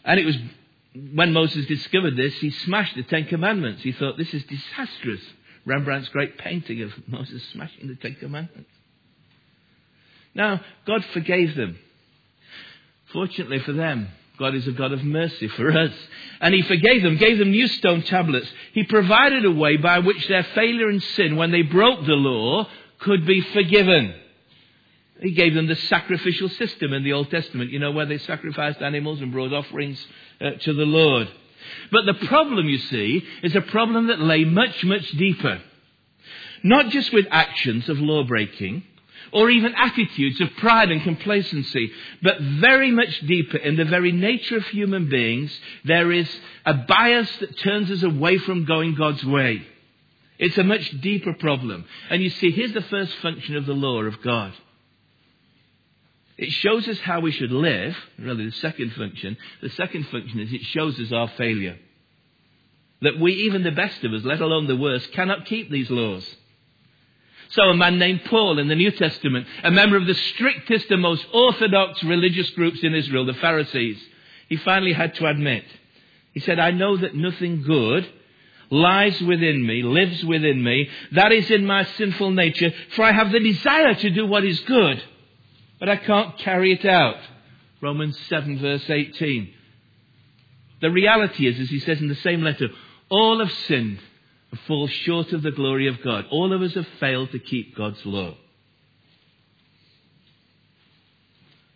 And 0.03 0.19
it 0.19 0.25
was 0.25 0.35
when 1.13 1.33
Moses 1.33 1.65
discovered 1.65 2.15
this, 2.15 2.33
he 2.35 2.51
smashed 2.51 2.95
the 2.95 3.03
Ten 3.03 3.25
Commandments. 3.25 3.81
He 3.81 3.93
thought, 3.93 4.17
this 4.17 4.33
is 4.33 4.43
disastrous. 4.43 5.21
Rembrandt's 5.65 6.09
great 6.09 6.37
painting 6.37 6.81
of 6.83 6.91
Moses 7.07 7.41
smashing 7.51 7.87
the 7.87 7.95
Ten 7.95 8.15
Commandments. 8.15 8.69
Now, 10.35 10.61
God 10.85 11.03
forgave 11.13 11.55
them. 11.55 11.77
Fortunately 13.11 13.59
for 13.59 13.73
them, 13.73 14.09
God 14.39 14.55
is 14.55 14.67
a 14.67 14.71
God 14.71 14.91
of 14.91 15.03
mercy 15.03 15.47
for 15.47 15.71
us. 15.71 15.91
And 16.41 16.53
He 16.53 16.63
forgave 16.63 17.03
them, 17.03 17.17
gave 17.17 17.37
them 17.37 17.51
new 17.51 17.67
stone 17.67 18.01
tablets. 18.01 18.47
He 18.73 18.83
provided 18.83 19.45
a 19.45 19.51
way 19.51 19.77
by 19.77 19.99
which 19.99 20.27
their 20.27 20.43
failure 20.43 20.89
and 20.89 21.01
sin, 21.01 21.35
when 21.35 21.51
they 21.51 21.61
broke 21.61 22.05
the 22.05 22.13
law, 22.13 22.67
could 22.99 23.25
be 23.25 23.41
forgiven. 23.41 24.15
He 25.21 25.31
gave 25.31 25.53
them 25.53 25.67
the 25.67 25.75
sacrificial 25.75 26.49
system 26.49 26.91
in 26.93 27.03
the 27.03 27.13
Old 27.13 27.29
Testament, 27.29 27.71
you 27.71 27.79
know, 27.79 27.91
where 27.91 28.07
they 28.07 28.17
sacrificed 28.17 28.81
animals 28.81 29.21
and 29.21 29.31
brought 29.31 29.53
offerings 29.53 30.03
uh, 30.41 30.51
to 30.61 30.73
the 30.73 30.85
Lord. 30.85 31.29
But 31.91 32.05
the 32.05 32.25
problem, 32.27 32.67
you 32.67 32.79
see, 32.79 33.23
is 33.43 33.55
a 33.55 33.61
problem 33.61 34.07
that 34.07 34.19
lay 34.19 34.43
much, 34.43 34.83
much 34.83 35.09
deeper. 35.11 35.61
Not 36.63 36.89
just 36.89 37.13
with 37.13 37.25
actions 37.29 37.87
of 37.87 37.99
law 37.99 38.23
breaking, 38.23 38.83
or 39.31 39.49
even 39.49 39.73
attitudes 39.75 40.39
of 40.41 40.49
pride 40.57 40.91
and 40.91 41.01
complacency. 41.01 41.91
But 42.21 42.39
very 42.41 42.91
much 42.91 43.19
deeper 43.21 43.57
in 43.57 43.75
the 43.75 43.85
very 43.85 44.11
nature 44.11 44.57
of 44.57 44.65
human 44.67 45.09
beings, 45.09 45.57
there 45.85 46.11
is 46.11 46.29
a 46.65 46.73
bias 46.73 47.29
that 47.39 47.57
turns 47.59 47.89
us 47.91 48.03
away 48.03 48.37
from 48.39 48.65
going 48.65 48.95
God's 48.95 49.23
way. 49.23 49.65
It's 50.39 50.57
a 50.57 50.63
much 50.63 50.89
deeper 51.01 51.33
problem. 51.33 51.85
And 52.09 52.21
you 52.21 52.29
see, 52.29 52.51
here's 52.51 52.73
the 52.73 52.81
first 52.81 53.13
function 53.17 53.55
of 53.55 53.65
the 53.65 53.73
law 53.73 54.01
of 54.01 54.21
God. 54.21 54.53
It 56.37 56.51
shows 56.51 56.87
us 56.87 56.99
how 56.99 57.19
we 57.19 57.31
should 57.31 57.51
live. 57.51 57.95
Really, 58.17 58.47
the 58.47 58.51
second 58.53 58.93
function. 58.93 59.37
The 59.61 59.69
second 59.69 60.07
function 60.07 60.39
is 60.39 60.51
it 60.51 60.63
shows 60.63 60.99
us 60.99 61.11
our 61.11 61.27
failure. 61.29 61.77
That 63.01 63.19
we, 63.19 63.33
even 63.33 63.63
the 63.63 63.71
best 63.71 64.03
of 64.03 64.13
us, 64.13 64.23
let 64.23 64.41
alone 64.41 64.67
the 64.67 64.75
worst, 64.75 65.11
cannot 65.11 65.45
keep 65.45 65.69
these 65.69 65.89
laws. 65.89 66.25
So 67.49 67.63
a 67.63 67.75
man 67.75 67.99
named 67.99 68.25
Paul 68.25 68.59
in 68.59 68.67
the 68.67 68.75
New 68.75 68.91
Testament, 68.91 69.47
a 69.63 69.71
member 69.71 69.97
of 69.97 70.07
the 70.07 70.13
strictest 70.13 70.89
and 70.91 71.01
most 71.01 71.25
orthodox 71.33 72.03
religious 72.03 72.49
groups 72.51 72.79
in 72.83 72.93
Israel, 72.95 73.25
the 73.25 73.33
Pharisees, 73.33 74.01
he 74.49 74.57
finally 74.57 74.93
had 74.93 75.15
to 75.15 75.27
admit, 75.27 75.65
he 76.33 76.39
said, 76.39 76.59
I 76.59 76.71
know 76.71 76.97
that 76.97 77.15
nothing 77.15 77.61
good 77.63 78.07
lies 78.69 79.21
within 79.21 79.65
me, 79.65 79.83
lives 79.83 80.23
within 80.25 80.63
me, 80.63 80.89
that 81.11 81.31
is 81.31 81.49
in 81.51 81.65
my 81.65 81.83
sinful 81.83 82.31
nature, 82.31 82.73
for 82.95 83.03
I 83.03 83.11
have 83.11 83.31
the 83.31 83.39
desire 83.39 83.93
to 83.93 84.09
do 84.09 84.25
what 84.25 84.43
is 84.43 84.59
good, 84.61 85.03
but 85.79 85.89
I 85.89 85.97
can't 85.97 86.37
carry 86.39 86.73
it 86.73 86.85
out. 86.85 87.17
Romans 87.81 88.17
7 88.29 88.59
verse 88.59 88.89
18. 88.89 89.53
The 90.81 90.89
reality 90.89 91.47
is, 91.47 91.59
as 91.59 91.69
he 91.69 91.79
says 91.79 92.01
in 92.01 92.07
the 92.07 92.15
same 92.15 92.41
letter, 92.41 92.69
all 93.09 93.39
have 93.39 93.51
sinned 93.51 93.99
fall 94.67 94.87
short 94.87 95.31
of 95.33 95.41
the 95.41 95.51
glory 95.51 95.87
of 95.87 96.01
God. 96.03 96.25
All 96.31 96.53
of 96.53 96.61
us 96.61 96.73
have 96.73 96.87
failed 96.99 97.31
to 97.31 97.39
keep 97.39 97.75
God's 97.75 98.05
law. 98.05 98.35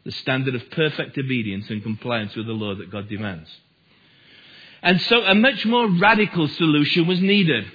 The 0.05 0.12
standard 0.12 0.55
of 0.55 0.69
perfect 0.72 1.17
obedience 1.17 1.69
and 1.69 1.84
compliance 1.84 2.36
with 2.36 2.48
the 2.48 2.53
law 2.53 2.75
that 2.75 2.91
God 2.91 3.10
demands. 3.10 3.50
And 4.81 5.01
so 5.01 5.22
a 5.24 5.36
much 5.36 5.65
more 5.65 5.89
radical 5.89 6.48
solution 6.48 7.07
was 7.07 7.19
needed. 7.19 7.65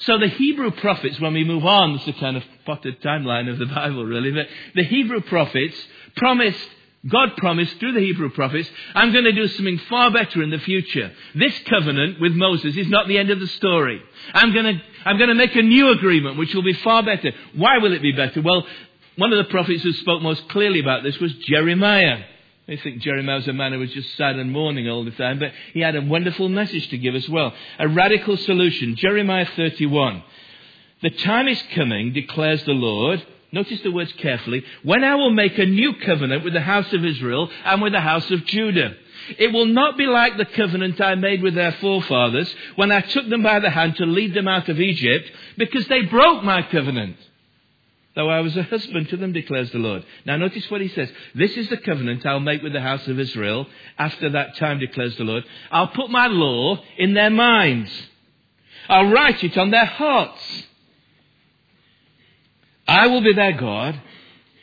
So 0.00 0.18
the 0.18 0.28
Hebrew 0.28 0.70
prophets, 0.72 1.20
when 1.20 1.34
we 1.34 1.44
move 1.44 1.64
on, 1.64 1.92
it's 1.92 2.08
a 2.08 2.12
kind 2.12 2.36
of 2.36 2.44
potted 2.64 3.00
timeline 3.00 3.50
of 3.50 3.58
the 3.58 3.66
Bible 3.66 4.04
really, 4.04 4.32
but 4.32 4.48
the 4.74 4.84
Hebrew 4.84 5.20
prophets 5.20 5.76
promised 6.16 6.68
God 7.08 7.36
promised 7.36 7.78
through 7.78 7.92
the 7.92 8.00
Hebrew 8.00 8.30
prophets, 8.30 8.68
I'm 8.94 9.12
going 9.12 9.24
to 9.24 9.32
do 9.32 9.46
something 9.48 9.78
far 9.88 10.10
better 10.10 10.42
in 10.42 10.50
the 10.50 10.58
future. 10.58 11.12
This 11.34 11.56
covenant 11.68 12.20
with 12.20 12.32
Moses 12.32 12.76
is 12.76 12.88
not 12.88 13.06
the 13.06 13.18
end 13.18 13.30
of 13.30 13.38
the 13.38 13.46
story. 13.46 14.02
I'm 14.34 14.52
going 14.52 14.64
to, 14.64 14.82
I'm 15.04 15.18
going 15.18 15.28
to 15.28 15.34
make 15.34 15.54
a 15.54 15.62
new 15.62 15.90
agreement 15.90 16.38
which 16.38 16.54
will 16.54 16.62
be 16.62 16.72
far 16.72 17.02
better. 17.02 17.32
Why 17.54 17.78
will 17.78 17.92
it 17.92 18.02
be 18.02 18.12
better? 18.12 18.40
Well, 18.42 18.66
one 19.16 19.32
of 19.32 19.38
the 19.38 19.50
prophets 19.50 19.82
who 19.82 19.92
spoke 19.92 20.22
most 20.22 20.48
clearly 20.48 20.80
about 20.80 21.02
this 21.02 21.18
was 21.18 21.32
Jeremiah. 21.34 22.24
I 22.68 22.76
think 22.76 23.00
Jeremiah 23.00 23.36
was 23.36 23.48
a 23.48 23.52
man 23.52 23.72
who 23.72 23.78
was 23.78 23.92
just 23.92 24.16
sad 24.16 24.36
and 24.36 24.50
mourning 24.50 24.88
all 24.88 25.04
the 25.04 25.12
time, 25.12 25.38
but 25.38 25.52
he 25.72 25.80
had 25.80 25.94
a 25.94 26.02
wonderful 26.02 26.48
message 26.48 26.88
to 26.88 26.98
give 26.98 27.14
as 27.14 27.28
well. 27.28 27.54
A 27.78 27.88
radical 27.88 28.36
solution. 28.36 28.96
Jeremiah 28.96 29.46
31. 29.54 30.22
The 31.02 31.10
time 31.10 31.46
is 31.46 31.62
coming, 31.74 32.12
declares 32.12 32.64
the 32.64 32.72
Lord, 32.72 33.24
Notice 33.52 33.80
the 33.82 33.92
words 33.92 34.12
carefully. 34.14 34.64
When 34.82 35.04
I 35.04 35.14
will 35.14 35.30
make 35.30 35.58
a 35.58 35.66
new 35.66 35.94
covenant 35.94 36.44
with 36.44 36.52
the 36.52 36.60
house 36.60 36.92
of 36.92 37.04
Israel 37.04 37.50
and 37.64 37.80
with 37.80 37.92
the 37.92 38.00
house 38.00 38.30
of 38.30 38.44
Judah. 38.46 38.94
It 39.38 39.52
will 39.52 39.66
not 39.66 39.96
be 39.96 40.06
like 40.06 40.36
the 40.36 40.44
covenant 40.44 41.00
I 41.00 41.14
made 41.14 41.42
with 41.42 41.54
their 41.54 41.72
forefathers 41.72 42.54
when 42.76 42.92
I 42.92 43.00
took 43.00 43.28
them 43.28 43.42
by 43.42 43.60
the 43.60 43.70
hand 43.70 43.96
to 43.96 44.06
lead 44.06 44.34
them 44.34 44.46
out 44.46 44.68
of 44.68 44.80
Egypt 44.80 45.30
because 45.56 45.86
they 45.88 46.02
broke 46.02 46.44
my 46.44 46.62
covenant. 46.62 47.16
Though 48.14 48.30
I 48.30 48.40
was 48.40 48.56
a 48.56 48.62
husband 48.62 49.10
to 49.10 49.18
them, 49.18 49.32
declares 49.32 49.70
the 49.72 49.78
Lord. 49.78 50.02
Now 50.24 50.38
notice 50.38 50.70
what 50.70 50.80
he 50.80 50.88
says. 50.88 51.10
This 51.34 51.54
is 51.56 51.68
the 51.68 51.76
covenant 51.76 52.24
I'll 52.24 52.40
make 52.40 52.62
with 52.62 52.72
the 52.72 52.80
house 52.80 53.06
of 53.08 53.20
Israel 53.20 53.66
after 53.98 54.30
that 54.30 54.56
time, 54.56 54.78
declares 54.78 55.16
the 55.16 55.24
Lord. 55.24 55.44
I'll 55.70 55.88
put 55.88 56.08
my 56.10 56.26
law 56.26 56.82
in 56.96 57.12
their 57.12 57.30
minds. 57.30 57.90
I'll 58.88 59.10
write 59.10 59.44
it 59.44 59.58
on 59.58 59.70
their 59.70 59.84
hearts. 59.84 60.64
I 62.86 63.08
will 63.08 63.22
be 63.22 63.32
their 63.32 63.52
God. 63.52 64.00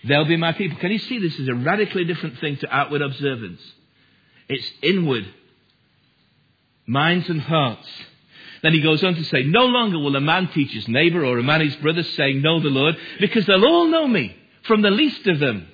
They'll 0.06 0.26
be 0.26 0.38
my 0.38 0.52
people. 0.54 0.78
Can 0.80 0.92
you 0.92 1.00
see 1.00 1.20
this 1.20 1.40
is 1.40 1.48
a 1.48 1.54
radically 1.54 2.06
different 2.06 2.40
thing 2.40 2.58
to 2.58 2.74
outward 2.74 3.02
observance? 3.02 3.62
It's 4.50 4.70
inward. 4.82 5.26
Minds 6.86 7.30
and 7.30 7.42
hearts. 7.42 7.88
Then 8.62 8.74
he 8.74 8.82
goes 8.82 9.04
on 9.04 9.16
to 9.16 9.24
say, 9.26 9.44
No 9.44 9.66
longer 9.66 10.00
will 10.00 10.16
a 10.16 10.22
man 10.22 10.50
teach 10.50 10.72
his 10.72 10.88
neighbor 10.88 11.26
or 11.26 11.38
a 11.38 11.44
man 11.44 11.62
his 11.62 11.76
brother, 11.78 12.04
saying, 12.04 12.42
Know 12.42 12.60
the 12.60 12.70
Lord, 12.70 12.98
because 13.20 13.46
they'll 13.46 13.66
all 13.66 13.88
know 13.88 14.08
me, 14.08 14.36
from 14.64 14.82
the 14.82 14.92
least 14.92 15.26
of 15.28 15.40
them 15.40 15.68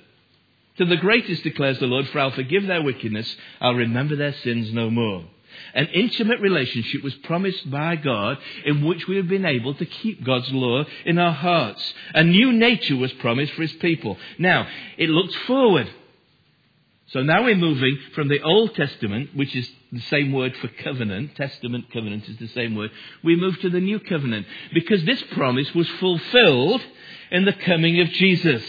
to 0.80 0.86
the 0.86 0.96
greatest, 0.96 1.42
declares 1.42 1.78
the 1.78 1.86
Lord, 1.86 2.08
for 2.08 2.20
I'll 2.20 2.30
forgive 2.30 2.66
their 2.66 2.82
wickedness, 2.82 3.36
I'll 3.60 3.74
remember 3.74 4.16
their 4.16 4.32
sins 4.32 4.72
no 4.72 4.88
more. 4.88 5.24
An 5.74 5.86
intimate 5.88 6.40
relationship 6.40 7.02
was 7.02 7.14
promised 7.14 7.70
by 7.70 7.96
God 7.96 8.38
in 8.64 8.84
which 8.84 9.06
we 9.06 9.16
have 9.16 9.28
been 9.28 9.44
able 9.44 9.74
to 9.74 9.86
keep 9.86 10.24
God's 10.24 10.50
law 10.52 10.84
in 11.04 11.18
our 11.18 11.32
hearts. 11.32 11.94
A 12.14 12.24
new 12.24 12.52
nature 12.52 12.96
was 12.96 13.12
promised 13.14 13.52
for 13.52 13.62
his 13.62 13.72
people. 13.74 14.16
Now, 14.38 14.66
it 14.98 15.08
looks 15.08 15.34
forward. 15.46 15.88
So 17.08 17.22
now 17.22 17.42
we're 17.42 17.56
moving 17.56 17.98
from 18.14 18.28
the 18.28 18.40
Old 18.40 18.74
Testament, 18.76 19.34
which 19.34 19.56
is 19.56 19.68
the 19.90 20.00
same 20.02 20.32
word 20.32 20.56
for 20.58 20.68
covenant, 20.68 21.34
testament, 21.34 21.90
covenant 21.92 22.28
is 22.28 22.36
the 22.38 22.46
same 22.48 22.76
word. 22.76 22.92
We 23.24 23.34
move 23.34 23.58
to 23.60 23.70
the 23.70 23.80
new 23.80 23.98
covenant 23.98 24.46
because 24.72 25.04
this 25.04 25.20
promise 25.32 25.74
was 25.74 25.88
fulfilled 25.88 26.82
in 27.32 27.44
the 27.44 27.52
coming 27.52 28.00
of 28.00 28.08
Jesus. 28.10 28.62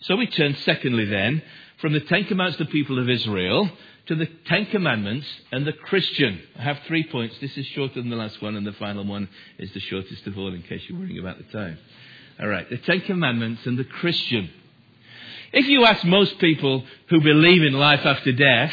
So 0.00 0.16
we 0.16 0.26
turn 0.28 0.54
secondly 0.56 1.04
then 1.04 1.42
from 1.80 1.92
the 1.92 2.00
Ten 2.00 2.24
Commandments 2.24 2.58
to 2.58 2.64
the 2.64 2.70
people 2.70 2.98
of 2.98 3.08
Israel 3.08 3.70
to 4.06 4.14
the 4.14 4.28
Ten 4.46 4.66
Commandments 4.66 5.26
and 5.50 5.66
the 5.66 5.72
Christian. 5.72 6.40
I 6.58 6.62
have 6.62 6.78
three 6.86 7.04
points. 7.04 7.36
This 7.40 7.56
is 7.56 7.66
shorter 7.66 7.94
than 7.94 8.08
the 8.08 8.16
last 8.16 8.40
one, 8.40 8.56
and 8.56 8.66
the 8.66 8.72
final 8.72 9.04
one 9.04 9.28
is 9.58 9.72
the 9.72 9.80
shortest 9.80 10.26
of 10.26 10.38
all, 10.38 10.54
in 10.54 10.62
case 10.62 10.82
you're 10.88 10.98
worrying 10.98 11.18
about 11.18 11.38
the 11.38 11.44
time. 11.44 11.78
All 12.40 12.48
right, 12.48 12.68
the 12.70 12.78
Ten 12.78 13.00
Commandments 13.00 13.66
and 13.66 13.78
the 13.78 13.84
Christian. 13.84 14.50
If 15.52 15.66
you 15.66 15.84
ask 15.84 16.04
most 16.04 16.38
people 16.38 16.84
who 17.08 17.20
believe 17.20 17.62
in 17.62 17.72
life 17.72 18.04
after 18.04 18.32
death, 18.32 18.72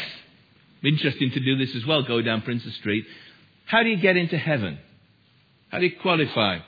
interesting 0.84 1.30
to 1.30 1.40
do 1.40 1.56
this 1.56 1.74
as 1.74 1.84
well, 1.86 2.02
go 2.02 2.22
down 2.22 2.42
Princes 2.42 2.74
Street, 2.76 3.04
how 3.66 3.82
do 3.82 3.88
you 3.88 3.96
get 3.96 4.16
into 4.16 4.38
heaven? 4.38 4.78
How 5.70 5.78
do 5.78 5.86
you 5.86 5.96
qualify? 6.00 6.58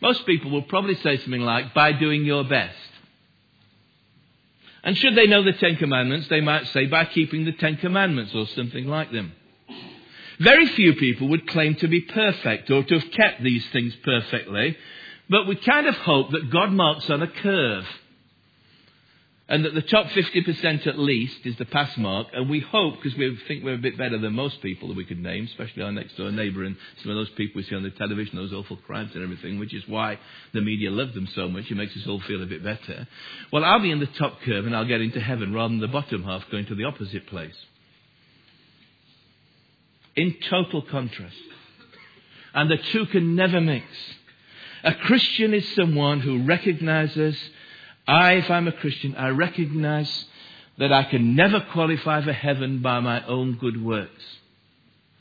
Most 0.00 0.26
people 0.26 0.50
will 0.50 0.62
probably 0.62 0.96
say 0.96 1.16
something 1.18 1.40
like, 1.40 1.72
by 1.72 1.92
doing 1.92 2.24
your 2.24 2.44
best. 2.44 2.76
And 4.84 4.96
should 4.96 5.14
they 5.14 5.26
know 5.26 5.42
the 5.42 5.52
Ten 5.52 5.76
Commandments, 5.76 6.28
they 6.28 6.40
might 6.40 6.66
say 6.68 6.86
by 6.86 7.04
keeping 7.04 7.44
the 7.44 7.52
Ten 7.52 7.76
Commandments 7.76 8.34
or 8.34 8.46
something 8.48 8.86
like 8.86 9.12
them. 9.12 9.32
Very 10.40 10.66
few 10.68 10.94
people 10.94 11.28
would 11.28 11.48
claim 11.48 11.76
to 11.76 11.88
be 11.88 12.00
perfect 12.00 12.70
or 12.70 12.82
to 12.82 12.98
have 12.98 13.10
kept 13.12 13.42
these 13.42 13.64
things 13.70 13.94
perfectly, 14.02 14.76
but 15.28 15.46
we 15.46 15.56
kind 15.56 15.86
of 15.86 15.94
hope 15.96 16.32
that 16.32 16.50
God 16.50 16.72
marks 16.72 17.08
on 17.10 17.22
a 17.22 17.28
curve 17.28 17.86
and 19.48 19.64
that 19.64 19.74
the 19.74 19.82
top 19.82 20.06
50% 20.06 20.86
at 20.86 20.98
least 20.98 21.44
is 21.44 21.56
the 21.56 21.64
pass 21.64 21.96
mark. 21.96 22.28
And 22.32 22.48
we 22.48 22.60
hope, 22.60 22.94
because 23.02 23.18
we 23.18 23.36
think 23.48 23.64
we're 23.64 23.74
a 23.74 23.78
bit 23.78 23.98
better 23.98 24.16
than 24.18 24.34
most 24.34 24.62
people 24.62 24.88
that 24.88 24.96
we 24.96 25.04
could 25.04 25.18
name, 25.18 25.44
especially 25.44 25.82
our 25.82 25.92
next 25.92 26.16
door 26.16 26.30
neighbour 26.30 26.64
and 26.64 26.76
some 27.02 27.10
of 27.10 27.16
those 27.16 27.28
people 27.30 27.54
we 27.56 27.64
see 27.64 27.74
on 27.74 27.82
the 27.82 27.90
television, 27.90 28.36
those 28.36 28.52
awful 28.52 28.76
crimes 28.76 29.10
and 29.14 29.22
everything, 29.22 29.58
which 29.58 29.74
is 29.74 29.86
why 29.88 30.18
the 30.54 30.60
media 30.60 30.90
love 30.90 31.12
them 31.12 31.26
so 31.34 31.48
much. 31.48 31.70
It 31.70 31.74
makes 31.74 31.96
us 31.96 32.06
all 32.06 32.20
feel 32.20 32.42
a 32.42 32.46
bit 32.46 32.62
better. 32.62 33.08
Well, 33.52 33.64
I'll 33.64 33.80
be 33.80 33.90
in 33.90 34.00
the 34.00 34.06
top 34.06 34.40
curve 34.42 34.64
and 34.64 34.76
I'll 34.76 34.86
get 34.86 35.00
into 35.00 35.20
heaven 35.20 35.52
rather 35.52 35.72
than 35.72 35.80
the 35.80 35.88
bottom 35.88 36.22
half 36.22 36.48
going 36.50 36.66
to 36.66 36.74
the 36.76 36.84
opposite 36.84 37.26
place. 37.26 37.56
In 40.14 40.36
total 40.48 40.82
contrast. 40.82 41.36
And 42.54 42.70
the 42.70 42.76
two 42.76 43.06
can 43.06 43.34
never 43.34 43.60
mix. 43.60 43.86
A 44.84 44.94
Christian 44.94 45.52
is 45.54 45.74
someone 45.74 46.20
who 46.20 46.44
recognizes 46.44 47.36
I, 48.06 48.34
if 48.34 48.50
I'm 48.50 48.68
a 48.68 48.72
Christian, 48.72 49.14
I 49.16 49.28
recognize 49.28 50.24
that 50.78 50.92
I 50.92 51.04
can 51.04 51.36
never 51.36 51.60
qualify 51.72 52.22
for 52.22 52.32
heaven 52.32 52.80
by 52.80 53.00
my 53.00 53.24
own 53.26 53.56
good 53.56 53.82
works. 53.82 54.22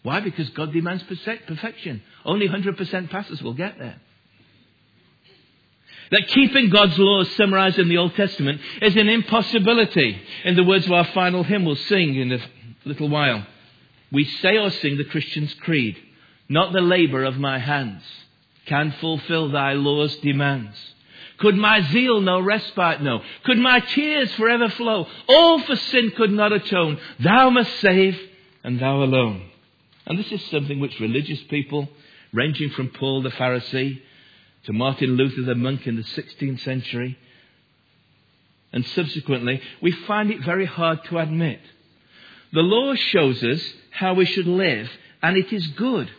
Why? 0.03 0.19
Because 0.19 0.50
God 0.50 0.73
demands 0.73 1.03
perfection. 1.03 2.01
Only 2.25 2.47
100% 2.47 3.09
passers 3.09 3.41
will 3.41 3.53
get 3.53 3.77
there. 3.77 4.00
That 6.11 6.27
keeping 6.27 6.70
God's 6.70 6.98
laws 6.98 7.33
summarized 7.35 7.79
in 7.79 7.87
the 7.87 7.98
Old 7.98 8.15
Testament 8.15 8.59
is 8.81 8.96
an 8.96 9.07
impossibility. 9.07 10.22
In 10.44 10.55
the 10.55 10.63
words 10.63 10.85
of 10.85 10.91
our 10.91 11.05
final 11.05 11.44
hymn 11.44 11.63
we'll 11.63 11.75
sing 11.75 12.15
in 12.15 12.33
a 12.33 12.39
little 12.83 13.07
while. 13.07 13.46
We 14.11 14.25
say 14.25 14.57
or 14.57 14.72
sing 14.72 14.98
the 14.98 15.05
Christian's 15.05 15.53
creed, 15.53 15.98
not 16.50 16.74
the 16.74 16.81
labor 16.81 17.24
of 17.24 17.37
my 17.37 17.59
hands 17.59 18.03
can 18.65 18.91
fulfill 19.00 19.50
thy 19.50 19.74
law's 19.74 20.15
demands. 20.17 20.77
Could 21.42 21.56
my 21.56 21.82
zeal 21.92 22.22
no 22.22 22.40
respite 22.40 23.01
know? 23.01 23.22
Could 23.44 23.58
my 23.58 23.80
tears 23.80 24.32
forever 24.34 24.70
flow? 24.70 25.08
All 25.27 25.60
for 25.60 25.75
sin 25.75 26.12
could 26.16 26.32
not 26.32 26.54
atone. 26.54 27.00
Thou 27.20 27.50
must 27.50 27.80
save, 27.80 28.18
and 28.64 28.80
thou 28.80 29.04
alone. 29.04 29.50
And 30.06 30.20
this 30.20 30.32
is 30.32 30.42
something 30.51 30.80
which 30.80 31.00
religious 31.00 31.42
people, 31.50 31.90
ranging 32.32 32.70
from 32.70 32.90
Paul 32.90 33.24
the 33.24 33.30
Pharisee 33.30 34.01
to 34.66 34.74
Martin 34.74 35.18
Luther 35.18 35.42
the 35.42 35.56
monk 35.56 35.88
in 35.88 35.96
the 35.96 36.04
16th 36.04 36.60
century, 36.62 37.18
and 38.72 38.86
subsequently, 38.86 39.62
we 39.82 39.92
find 39.92 40.32
it 40.32 40.46
very 40.46 40.66
hard 40.66 41.04
to 41.06 41.18
admit. 41.18 41.60
The 42.54 42.62
law 42.62 42.94
shows 42.96 43.44
us 43.44 43.62
how 43.90 44.14
we 44.14 44.25
should 44.25 44.48
live, 44.48 44.90
and 45.22 45.36
it 45.38 45.51
is 45.51 45.66
good. 45.68 46.10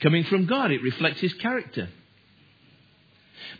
Coming 0.00 0.24
from 0.24 0.46
God, 0.46 0.70
it 0.70 0.82
reflects 0.82 1.20
His 1.20 1.32
character. 1.34 1.88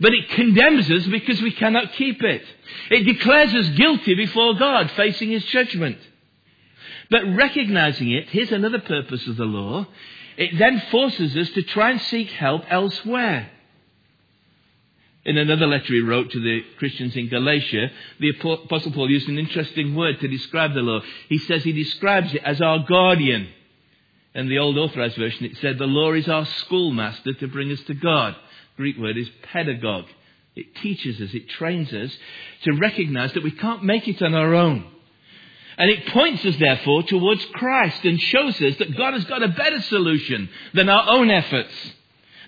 But 0.01 0.13
it 0.13 0.31
condemns 0.31 0.91
us 0.91 1.07
because 1.07 1.41
we 1.41 1.53
cannot 1.53 1.93
keep 1.93 2.23
it. 2.23 2.43
It 2.91 3.05
declares 3.05 3.55
us 3.55 3.69
guilty 3.71 4.15
before 4.15 4.55
God, 4.55 4.91
facing 4.93 5.31
His 5.31 5.45
judgment. 5.47 5.99
But 7.11 7.37
recognizing 7.37 8.11
it, 8.11 8.29
here's 8.31 8.53
another 8.53 8.81
purpose 8.81 9.27
of 9.27 9.37
the 9.37 9.45
law. 9.45 9.87
It 10.37 10.59
then 10.59 10.83
forces 10.91 11.37
us 11.37 11.51
to 11.51 11.63
try 11.63 11.91
and 11.91 12.01
seek 12.01 12.31
help 12.31 12.65
elsewhere. 12.69 13.51
In 15.25 15.39
another 15.39 15.67
letter 15.67 15.87
he 15.87 16.01
wrote 16.01 16.31
to 16.33 16.41
the 16.41 16.61
Christians 16.79 17.17
in 17.17 17.29
Galatia, 17.29 17.91
the 18.21 18.31
Apostle 18.31 18.93
Paul 18.93 19.11
used 19.11 19.29
an 19.29 19.39
interesting 19.39 19.95
word 19.95 20.21
to 20.21 20.29
describe 20.29 20.75
the 20.75 20.81
law. 20.81 21.01
He 21.29 21.39
says 21.39 21.65
he 21.65 21.73
describes 21.73 22.35
it 22.35 22.43
as 22.45 22.61
our 22.61 22.81
guardian. 22.81 23.49
In 24.35 24.49
the 24.49 24.59
old 24.59 24.77
authorized 24.77 25.17
version, 25.17 25.47
it 25.47 25.57
said 25.59 25.79
the 25.79 25.87
law 25.87 26.13
is 26.13 26.29
our 26.29 26.45
schoolmaster 26.45 27.33
to 27.35 27.49
bring 27.49 27.71
us 27.71 27.81
to 27.83 27.95
God. 27.95 28.35
Greek 28.77 28.99
word 28.99 29.17
is 29.17 29.29
pedagogue. 29.53 30.07
It 30.57 30.75
teaches 30.77 31.21
us, 31.21 31.35
it 31.35 31.49
trains 31.49 31.93
us 31.93 32.17
to 32.63 32.73
recognize 32.73 33.33
that 33.33 33.43
we 33.43 33.51
can't 33.51 33.83
make 33.83 34.07
it 34.07 34.23
on 34.23 34.35
our 34.35 34.55
own. 34.55 34.85
And 35.77 35.91
it 35.91 36.07
points 36.09 36.45
us, 36.45 36.57
therefore, 36.59 37.03
towards 37.03 37.45
Christ 37.47 38.05
and 38.05 38.21
shows 38.21 38.61
us 38.63 38.77
that 38.77 38.97
God 38.97 39.15
has 39.15 39.25
got 39.25 39.43
a 39.43 39.49
better 39.49 39.81
solution 39.83 40.49
than 40.73 40.89
our 40.89 41.11
own 41.11 41.31
efforts. 41.31 41.75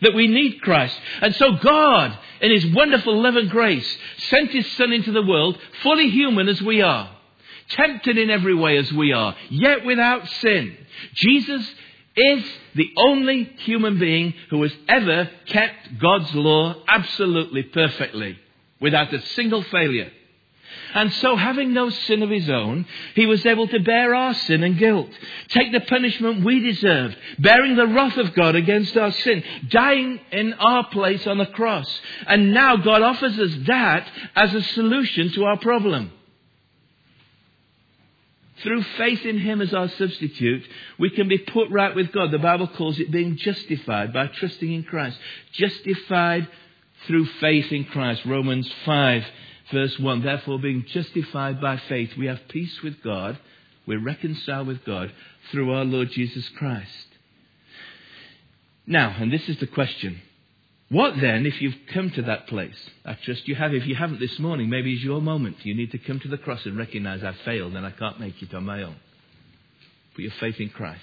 That 0.03 0.15
we 0.15 0.29
need 0.29 0.61
Christ. 0.61 0.97
And 1.21 1.35
so 1.35 1.53
God, 1.57 2.17
in 2.41 2.53
His 2.53 2.67
wonderful 2.67 3.21
love 3.21 3.35
and 3.35 3.51
grace, 3.51 3.99
sent 4.29 4.51
His 4.51 4.71
Son 4.73 4.93
into 4.93 5.11
the 5.11 5.27
world, 5.27 5.59
fully 5.83 6.11
human 6.11 6.49
as 6.49 6.62
we 6.62 6.83
are, 6.83 7.11
tempted 7.71 8.17
in 8.17 8.31
every 8.31 8.55
way 8.55 8.77
as 8.77 8.93
we 8.93 9.12
are, 9.12 9.35
yet 9.51 9.85
without 9.85 10.29
sin. 10.29 10.77
Jesus 11.15 11.69
is 12.17 12.45
the 12.75 12.91
only 12.97 13.45
human 13.59 13.99
being 13.99 14.35
who 14.51 14.63
has 14.63 14.73
ever 14.89 15.31
kept 15.47 15.99
God's 15.99 16.35
law 16.35 16.75
absolutely 16.89 17.63
perfectly, 17.65 18.39
without 18.81 19.13
a 19.13 19.21
single 19.21 19.63
failure. 19.63 20.11
And 20.95 21.13
so, 21.15 21.37
having 21.37 21.75
no 21.75 21.91
sin 21.91 22.23
of 22.23 22.31
his 22.31 22.49
own, 22.49 22.87
he 23.15 23.27
was 23.27 23.45
able 23.45 23.69
to 23.69 23.81
bear 23.81 24.15
our 24.15 24.35
sin 24.35 24.63
and 24.63 24.79
guilt, 24.79 25.11
take 25.49 25.73
the 25.73 25.81
punishment 25.81 26.45
we 26.45 26.61
deserved, 26.61 27.17
bearing 27.39 27.77
the 27.77 27.87
wrath 27.87 28.17
of 28.17 28.35
God 28.35 28.57
against 28.57 28.97
our 28.97 29.13
sin, 29.13 29.43
dying 29.69 30.21
in 30.33 30.55
our 30.55 30.89
place 30.89 31.27
on 31.27 31.39
the 31.39 31.47
cross. 31.47 31.89
And 32.27 32.55
now 32.55 32.77
God 32.77 33.03
offers 33.03 33.39
us 33.39 33.53
that 33.67 34.09
as 34.35 34.55
a 34.55 34.63
solution 34.63 35.33
to 35.33 35.45
our 35.45 35.59
problem. 35.59 36.13
Through 38.62 38.83
faith 38.97 39.25
in 39.27 39.38
Him 39.38 39.61
as 39.61 39.75
our 39.75 39.88
substitute, 39.88 40.64
we 40.99 41.11
can 41.11 41.29
be 41.29 41.38
put 41.38 41.71
right 41.71 41.95
with 41.95 42.12
God. 42.12 42.31
The 42.31 42.38
Bible 42.38 42.69
calls 42.69 42.99
it 42.99 43.11
being 43.11 43.37
justified 43.37 44.12
by 44.12 44.29
trusting 44.29 44.73
in 44.73 44.83
Christ. 44.85 45.19
Justified 45.53 46.49
through 47.07 47.27
faith 47.40 47.71
in 47.71 47.85
Christ. 47.85 48.25
Romans 48.25 48.71
5, 48.85 49.25
verse 49.73 49.99
1. 49.99 50.23
Therefore, 50.23 50.59
being 50.59 50.87
justified 50.88 51.61
by 51.61 51.77
faith, 51.77 52.16
we 52.16 52.27
have 52.27 52.49
peace 52.49 52.83
with 52.83 53.03
God. 53.03 53.38
We're 53.87 54.03
reconciled 54.03 54.66
with 54.66 54.85
God 54.85 55.12
through 55.51 55.73
our 55.73 55.85
Lord 55.85 56.11
Jesus 56.11 56.49
Christ. 56.57 57.07
Now, 58.87 59.16
and 59.19 59.33
this 59.33 59.49
is 59.49 59.59
the 59.59 59.66
question 59.66 60.23
what 60.88 61.14
then 61.20 61.46
if 61.46 61.61
you've 61.61 61.75
come 61.92 62.11
to 62.12 62.22
that 62.22 62.46
place? 62.46 62.77
I 63.05 63.14
trust 63.14 63.49
you 63.49 63.57
have. 63.57 63.75
If 63.75 63.87
you 63.87 63.96
haven't 63.96 64.20
this 64.20 64.38
morning, 64.38 64.70
maybe 64.70 64.92
it's 64.94 65.03
your 65.03 65.20
moment. 65.20 65.57
You 65.64 65.75
need 65.75 65.90
to 65.92 65.99
come 65.99 66.20
to 66.20 66.29
the 66.29 66.38
cross 66.38 66.64
and 66.64 66.79
recognize 66.79 67.25
I've 67.25 67.37
failed 67.44 67.75
and 67.75 67.85
I 67.85 67.90
can't 67.90 68.20
make 68.20 68.40
it 68.40 68.55
on 68.55 68.64
my 68.64 68.83
own. 68.83 68.96
Put 70.14 70.22
your 70.22 70.33
faith 70.38 70.61
in 70.61 70.70
Christ. 70.70 71.03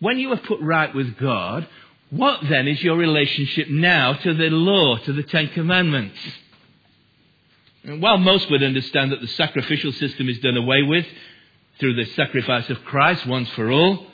When 0.00 0.18
you 0.18 0.32
are 0.32 0.38
put 0.38 0.60
right 0.60 0.94
with 0.94 1.18
God, 1.18 1.68
what 2.10 2.40
then 2.48 2.66
is 2.66 2.82
your 2.82 2.96
relationship 2.96 3.68
now 3.68 4.14
to 4.14 4.34
the 4.34 4.48
law, 4.50 4.96
to 4.98 5.12
the 5.12 5.22
Ten 5.22 5.48
Commandments? 5.48 6.18
And 7.84 8.00
while 8.00 8.18
most 8.18 8.50
would 8.50 8.62
understand 8.62 9.12
that 9.12 9.20
the 9.20 9.28
sacrificial 9.28 9.92
system 9.92 10.28
is 10.28 10.38
done 10.40 10.56
away 10.56 10.82
with 10.82 11.06
through 11.78 11.94
the 11.94 12.10
sacrifice 12.12 12.70
of 12.70 12.84
Christ 12.84 13.26
once 13.26 13.48
for 13.50 13.70
all, 13.70 14.06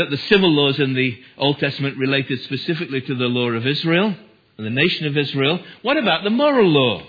that 0.00 0.08
the 0.08 0.16
civil 0.16 0.50
laws 0.50 0.80
in 0.80 0.94
the 0.94 1.18
Old 1.36 1.58
Testament 1.58 1.98
related 1.98 2.40
specifically 2.44 3.02
to 3.02 3.14
the 3.14 3.26
law 3.26 3.50
of 3.50 3.66
Israel 3.66 4.16
and 4.56 4.66
the 4.66 4.70
nation 4.70 5.06
of 5.06 5.16
Israel, 5.18 5.62
what 5.82 5.98
about 5.98 6.24
the 6.24 6.30
moral 6.30 6.68
law? 6.68 7.02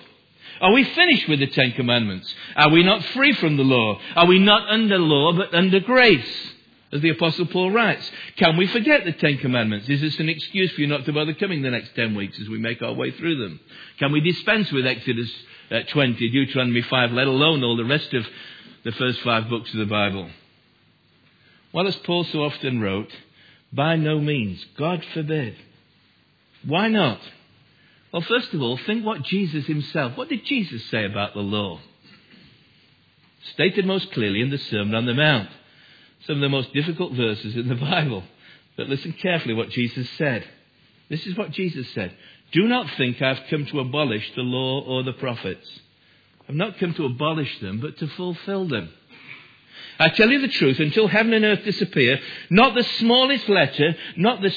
Are 0.59 0.73
we 0.73 0.83
finished 0.83 1.29
with 1.29 1.39
the 1.39 1.47
Ten 1.47 1.71
Commandments? 1.71 2.35
Are 2.53 2.69
we 2.69 2.83
not 2.83 3.01
free 3.13 3.31
from 3.33 3.55
the 3.55 3.63
law? 3.63 3.97
Are 4.17 4.25
we 4.25 4.39
not 4.39 4.69
under 4.69 4.99
law 4.99 5.31
but 5.31 5.53
under 5.53 5.79
grace? 5.79 6.49
As 6.91 6.99
the 6.99 7.11
Apostle 7.11 7.45
Paul 7.45 7.71
writes, 7.71 8.11
can 8.35 8.57
we 8.57 8.67
forget 8.67 9.05
the 9.05 9.13
Ten 9.13 9.37
Commandments? 9.37 9.87
Is 9.87 10.01
this 10.01 10.19
an 10.19 10.27
excuse 10.27 10.73
for 10.73 10.81
you 10.81 10.87
not 10.87 11.05
to 11.05 11.13
bother 11.13 11.33
coming 11.33 11.61
the 11.61 11.71
next 11.71 11.95
ten 11.95 12.13
weeks 12.13 12.37
as 12.41 12.49
we 12.49 12.59
make 12.59 12.81
our 12.81 12.91
way 12.91 13.11
through 13.11 13.37
them? 13.37 13.61
Can 13.99 14.11
we 14.11 14.19
dispense 14.19 14.69
with 14.73 14.85
Exodus 14.85 15.31
uh, 15.71 15.79
20, 15.87 16.29
Deuteronomy 16.29 16.81
5, 16.81 17.11
let 17.13 17.27
alone 17.27 17.63
all 17.63 17.77
the 17.77 17.85
rest 17.85 18.13
of 18.13 18.27
the 18.83 18.91
first 18.91 19.21
five 19.21 19.47
books 19.47 19.71
of 19.71 19.79
the 19.79 19.85
Bible? 19.85 20.29
Well, 21.73 21.87
as 21.87 21.95
Paul 21.97 22.25
so 22.25 22.43
often 22.43 22.81
wrote, 22.81 23.11
by 23.71 23.95
no 23.95 24.19
means. 24.19 24.63
God 24.77 25.03
forbid. 25.13 25.55
Why 26.65 26.89
not? 26.89 27.19
Well, 28.11 28.21
first 28.21 28.53
of 28.53 28.61
all, 28.61 28.77
think 28.77 29.05
what 29.05 29.23
Jesus 29.23 29.65
himself, 29.65 30.17
what 30.17 30.29
did 30.29 30.45
Jesus 30.45 30.83
say 30.89 31.05
about 31.05 31.33
the 31.33 31.39
law? 31.39 31.79
Stated 33.53 33.85
most 33.85 34.11
clearly 34.11 34.41
in 34.41 34.49
the 34.49 34.57
Sermon 34.57 34.95
on 34.95 35.05
the 35.05 35.13
Mount. 35.13 35.49
Some 36.27 36.35
of 36.35 36.41
the 36.41 36.49
most 36.49 36.73
difficult 36.73 37.13
verses 37.13 37.55
in 37.55 37.69
the 37.69 37.75
Bible. 37.91 38.23
But 38.77 38.89
listen 38.89 39.13
carefully 39.13 39.53
what 39.53 39.69
Jesus 39.69 40.07
said. 40.17 40.45
This 41.09 41.25
is 41.25 41.37
what 41.37 41.51
Jesus 41.51 41.87
said. 41.93 42.13
Do 42.51 42.67
not 42.67 42.89
think 42.97 43.21
I've 43.21 43.49
come 43.49 43.65
to 43.67 43.79
abolish 43.79 44.29
the 44.35 44.41
law 44.41 44.81
or 44.81 45.03
the 45.03 45.13
prophets. 45.13 45.67
I've 46.47 46.55
not 46.55 46.77
come 46.79 46.93
to 46.95 47.05
abolish 47.05 47.59
them, 47.59 47.79
but 47.79 47.97
to 47.99 48.07
fulfill 48.07 48.67
them. 48.67 48.89
I 49.99 50.09
tell 50.09 50.29
you 50.29 50.41
the 50.41 50.47
truth, 50.47 50.79
until 50.79 51.07
heaven 51.07 51.33
and 51.33 51.45
earth 51.45 51.63
disappear, 51.63 52.19
not 52.49 52.73
the 52.73 52.83
smallest 52.83 53.47
letter, 53.49 53.95
not 54.17 54.41
the 54.41 54.53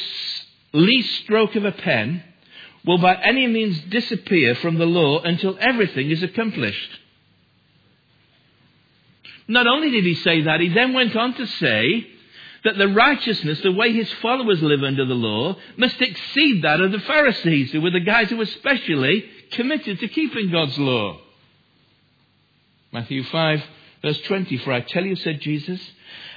least 0.72 1.22
stroke 1.22 1.54
of 1.56 1.64
a 1.64 1.72
pen, 1.72 2.22
will 2.84 2.98
by 2.98 3.14
any 3.14 3.46
means 3.46 3.80
disappear 3.82 4.54
from 4.56 4.78
the 4.78 4.86
law 4.86 5.20
until 5.20 5.56
everything 5.60 6.10
is 6.10 6.22
accomplished. 6.22 6.90
Not 9.46 9.66
only 9.66 9.90
did 9.90 10.04
he 10.04 10.14
say 10.14 10.42
that, 10.42 10.60
he 10.60 10.68
then 10.68 10.92
went 10.92 11.14
on 11.14 11.34
to 11.34 11.46
say 11.46 12.06
that 12.64 12.78
the 12.78 12.88
righteousness, 12.88 13.60
the 13.60 13.72
way 13.72 13.92
his 13.92 14.10
followers 14.14 14.62
live 14.62 14.82
under 14.82 15.04
the 15.04 15.14
law, 15.14 15.56
must 15.76 16.00
exceed 16.00 16.62
that 16.62 16.80
of 16.80 16.92
the 16.92 17.00
Pharisees, 17.00 17.72
who 17.72 17.82
were 17.82 17.90
the 17.90 18.00
guys 18.00 18.30
who 18.30 18.38
were 18.38 18.46
specially 18.46 19.24
committed 19.52 20.00
to 20.00 20.08
keeping 20.08 20.50
God's 20.50 20.78
law. 20.78 21.20
Matthew 22.92 23.22
5 23.24 23.62
Verse 24.04 24.20
20, 24.26 24.58
For 24.58 24.70
I 24.70 24.82
tell 24.82 25.02
you, 25.02 25.16
said 25.16 25.40
Jesus, 25.40 25.80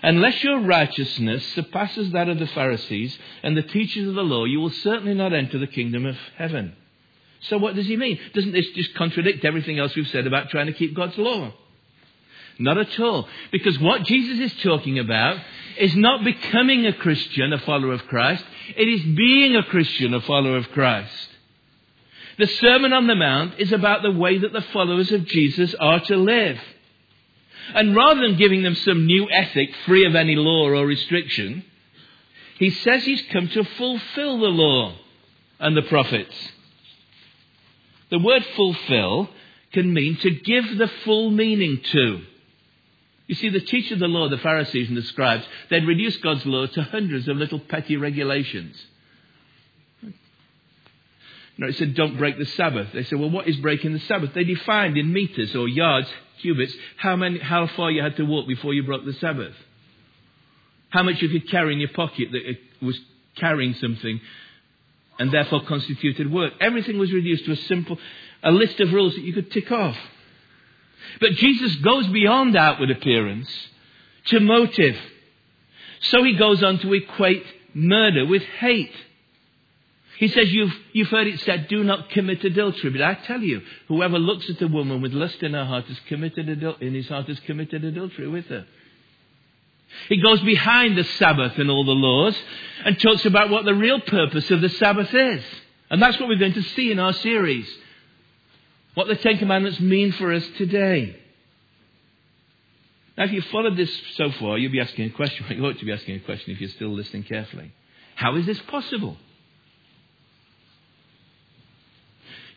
unless 0.02 0.42
your 0.42 0.62
righteousness 0.62 1.46
surpasses 1.54 2.12
that 2.14 2.30
of 2.30 2.40
the 2.40 2.48
Pharisees 2.48 3.20
and 3.44 3.58
the 3.58 3.62
teachers 3.62 4.08
of 4.08 4.16
the 4.16 4.24
law, 4.24 4.46
you 4.46 4.62
will 4.62 4.70
certainly 4.70 5.14
not 5.14 5.34
enter 5.34 5.60
the 5.60 5.68
kingdom 5.68 6.06
of 6.06 6.16
heaven. 6.38 6.78
So 7.42 7.58
what 7.58 7.76
does 7.76 7.86
he 7.86 7.98
mean? 7.98 8.18
Doesn't 8.34 8.54
this 8.54 8.68
just 8.74 8.96
contradict 8.96 9.44
everything 9.44 9.80
else 9.80 9.94
we've 9.96 10.08
said 10.08 10.26
about 10.26 10.50
trying 10.50 10.68
to 10.68 10.74
keep 10.74 10.96
God's 10.96 11.18
law? 11.18 11.52
Not 12.58 12.78
at 12.78 12.98
all. 13.02 13.28
Because 13.52 13.78
what 13.80 14.04
Jesus 14.04 14.40
is 14.40 14.64
talking 14.64 14.98
about 14.98 15.38
is 15.78 15.94
not 15.94 16.24
becoming 16.24 16.86
a 16.86 16.94
Christian, 16.94 17.52
a 17.52 17.60
follower 17.60 17.92
of 17.92 18.08
Christ. 18.08 18.46
It 18.78 18.88
is 18.88 19.04
being 19.14 19.58
a 19.58 19.64
Christian, 19.64 20.14
a 20.14 20.22
follower 20.22 20.56
of 20.56 20.70
Christ. 20.70 21.28
The 22.40 22.48
Sermon 22.48 22.94
on 22.94 23.08
the 23.08 23.16
Mount 23.16 23.60
is 23.60 23.74
about 23.74 24.04
the 24.04 24.12
way 24.12 24.38
that 24.38 24.54
the 24.54 24.62
followers 24.62 25.12
of 25.12 25.26
Jesus 25.26 25.76
are 25.76 26.00
to 26.00 26.16
live. 26.16 26.60
And 27.74 27.96
rather 27.96 28.22
than 28.22 28.38
giving 28.38 28.64
them 28.64 28.76
some 28.76 29.06
new 29.06 29.30
ethic 29.30 29.70
free 29.86 30.06
of 30.06 30.16
any 30.16 30.36
law 30.36 30.70
or 30.70 30.86
restriction, 30.86 31.64
he 32.60 32.70
says 32.70 33.04
he's 33.04 33.24
come 33.32 33.48
to 33.50 33.64
fulfill 33.64 34.40
the 34.40 34.48
law 34.48 34.96
and 35.60 35.76
the 35.76 35.82
prophets. 35.84 36.36
The 38.10 38.20
word 38.20 38.46
fulfill 38.56 39.30
can 39.74 39.94
mean 39.94 40.18
to 40.18 40.32
give 40.32 40.78
the 40.78 40.88
full 41.04 41.30
meaning 41.30 41.82
to. 41.92 42.22
You 43.28 43.36
see, 43.36 43.50
the 43.50 43.60
teachers 43.60 43.94
of 43.94 44.00
the 44.00 44.08
law, 44.08 44.30
the 44.30 44.38
Pharisees 44.38 44.88
and 44.88 44.98
the 44.98 45.02
scribes, 45.02 45.46
they'd 45.70 45.86
reduced 45.86 46.22
God's 46.22 46.46
law 46.46 46.66
to 46.66 46.84
hundreds 46.84 47.28
of 47.28 47.36
little 47.36 47.60
petty 47.60 47.98
regulations. 47.98 48.82
You 50.02 50.14
know, 51.58 51.68
it 51.68 51.76
said, 51.76 51.96
don't 51.96 52.18
break 52.18 52.38
the 52.38 52.46
Sabbath. 52.46 52.94
They 52.94 53.04
said, 53.04 53.20
well, 53.20 53.30
what 53.30 53.48
is 53.48 53.58
breaking 53.58 53.92
the 53.92 54.00
Sabbath? 54.00 54.34
They 54.34 54.46
defined 54.46 54.96
in 54.96 55.12
meters 55.12 55.56
or 55.56 55.68
yards 55.68 56.08
cubits, 56.42 56.74
how, 56.98 57.16
many, 57.16 57.40
how 57.40 57.68
far 57.68 57.92
you 57.92 58.02
had 58.02 58.16
to 58.18 58.24
walk 58.24 58.48
before 58.48 58.74
you 58.74 58.84
broke 58.84 59.06
the 59.06 59.14
Sabbath. 59.14 59.54
How 60.90 61.04
much 61.04 61.22
you 61.22 61.30
could 61.30 61.50
carry 61.50 61.74
in 61.74 61.80
your 61.80 61.90
pocket 61.90 62.30
that 62.32 62.50
it 62.50 62.60
was 62.82 62.98
carrying 63.36 63.74
something 63.76 64.20
and 65.20 65.32
therefore 65.32 65.62
constituted 65.66 66.32
work. 66.32 66.54
Everything 66.60 66.98
was 66.98 67.12
reduced 67.12 67.46
to 67.46 67.52
a 67.52 67.56
simple, 67.56 67.98
a 68.44 68.52
list 68.52 68.80
of 68.80 68.94
rules 68.94 69.16
that 69.16 69.24
you 69.24 69.34
could 69.34 69.52
tick 69.52 69.72
off. 69.72 69.98
But 71.20 71.32
Jesus 71.32 71.76
goes 71.78 72.08
beyond 72.08 72.56
outward 72.56 72.92
appearance 72.92 73.50
to 74.26 74.40
motive. 74.40 74.98
So 76.02 76.24
he 76.24 76.34
goes 76.36 76.64
on 76.64 76.80
to 76.80 76.94
equate 76.94 77.46
murder 77.74 78.26
with 78.26 78.44
hate. 78.44 78.94
He 80.18 80.28
says, 80.30 80.52
you've, 80.52 80.74
you've 80.94 81.10
heard 81.10 81.28
it 81.28 81.40
said, 81.42 81.68
do 81.68 81.84
not 81.84 82.10
commit 82.10 82.44
adultery. 82.44 82.90
But 82.90 83.02
I 83.04 83.14
tell 83.14 83.42
you, 83.42 83.62
whoever 83.88 84.18
looks 84.18 84.50
at 84.50 84.62
a 84.62 84.68
woman 84.68 85.02
with 85.02 85.14
lust 85.14 85.44
in 85.44 85.54
her 85.54 85.66
heart 85.66 85.86
has 85.86 86.00
committed 86.08 86.48
adul- 86.48 86.82
in 86.82 86.96
his 86.96 87.08
heart 87.08 87.28
has 87.28 87.40
committed 87.42 87.84
adultery 87.84 88.28
with 88.28 88.46
her. 88.48 88.66
He 90.10 90.22
goes 90.22 90.42
behind 90.42 90.98
the 90.98 91.04
Sabbath 91.04 91.58
and 91.58 91.70
all 91.70 91.86
the 91.86 91.92
laws 91.92 92.38
and 92.84 93.00
talks 93.00 93.26
about 93.26 93.50
what 93.50 93.66
the 93.66 93.76
real 93.76 94.00
purpose 94.02 94.50
of 94.50 94.62
the 94.62 94.70
Sabbath 94.70 95.14
is. 95.14 95.44
And 95.90 96.02
that's 96.02 96.20
what 96.20 96.30
we're 96.30 96.40
going 96.40 96.54
to 96.54 96.64
see 96.64 96.92
in 96.92 97.00
our 97.00 97.14
series. 97.14 97.70
What 98.96 99.08
the 99.08 99.16
Ten 99.16 99.38
Commandments 99.38 99.80
mean 99.80 100.12
for 100.14 100.34
us 100.34 100.46
today. 100.58 101.16
Now, 103.18 103.26
if 103.26 103.32
you've 103.32 103.46
followed 103.46 103.78
this 103.78 103.92
so 104.16 104.32
far, 104.32 104.58
you'll 104.58 104.72
be 104.72 104.80
asking 104.80 105.06
a 105.06 105.10
question. 105.12 105.46
You 105.56 105.66
ought 105.66 105.78
to 105.78 105.86
be 105.86 105.94
asking 105.94 106.16
a 106.16 106.20
question 106.20 106.54
if 106.54 106.60
you're 106.60 106.70
still 106.72 106.94
listening 106.94 107.24
carefully. 107.24 107.72
How 108.16 108.36
is 108.36 108.46
this 108.46 108.60
possible? 108.62 109.18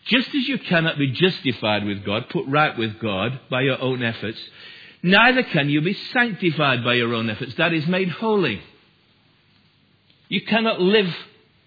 Just 0.07 0.29
as 0.29 0.49
you 0.49 0.59
cannot 0.59 0.99
be 0.99 1.13
justified 1.13 1.85
with 1.85 2.05
God, 2.05 2.29
put 2.31 2.47
right 2.47 2.77
with 2.77 2.99
God 3.01 3.41
by 3.51 3.63
your 3.63 3.81
own 3.81 4.03
efforts, 4.03 4.41
neither 5.03 5.43
can 5.43 5.69
you 5.69 5.81
be 5.83 5.95
sanctified 6.13 6.83
by 6.85 6.95
your 6.95 7.15
own 7.15 7.31
efforts, 7.31 7.55
that 7.57 7.73
is, 7.73 7.87
made 7.87 8.09
holy. 8.09 8.63
You 10.29 10.43
cannot 10.43 10.81
live 10.81 11.15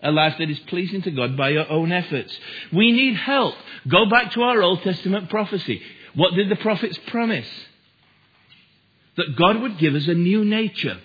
a 0.01 0.11
life 0.11 0.35
that 0.37 0.49
is 0.49 0.59
pleasing 0.67 1.01
to 1.03 1.11
God 1.11 1.37
by 1.37 1.49
your 1.49 1.69
own 1.69 1.91
efforts. 1.91 2.37
We 2.71 2.91
need 2.91 3.15
help. 3.15 3.55
Go 3.87 4.05
back 4.07 4.33
to 4.33 4.41
our 4.41 4.61
Old 4.61 4.81
Testament 4.81 5.29
prophecy. 5.29 5.81
What 6.15 6.33
did 6.33 6.49
the 6.49 6.55
prophets 6.57 6.99
promise? 7.07 7.47
That 9.15 9.35
God 9.37 9.61
would 9.61 9.77
give 9.77 9.95
us 9.95 10.07
a 10.07 10.13
new 10.13 10.43
nature, 10.43 10.99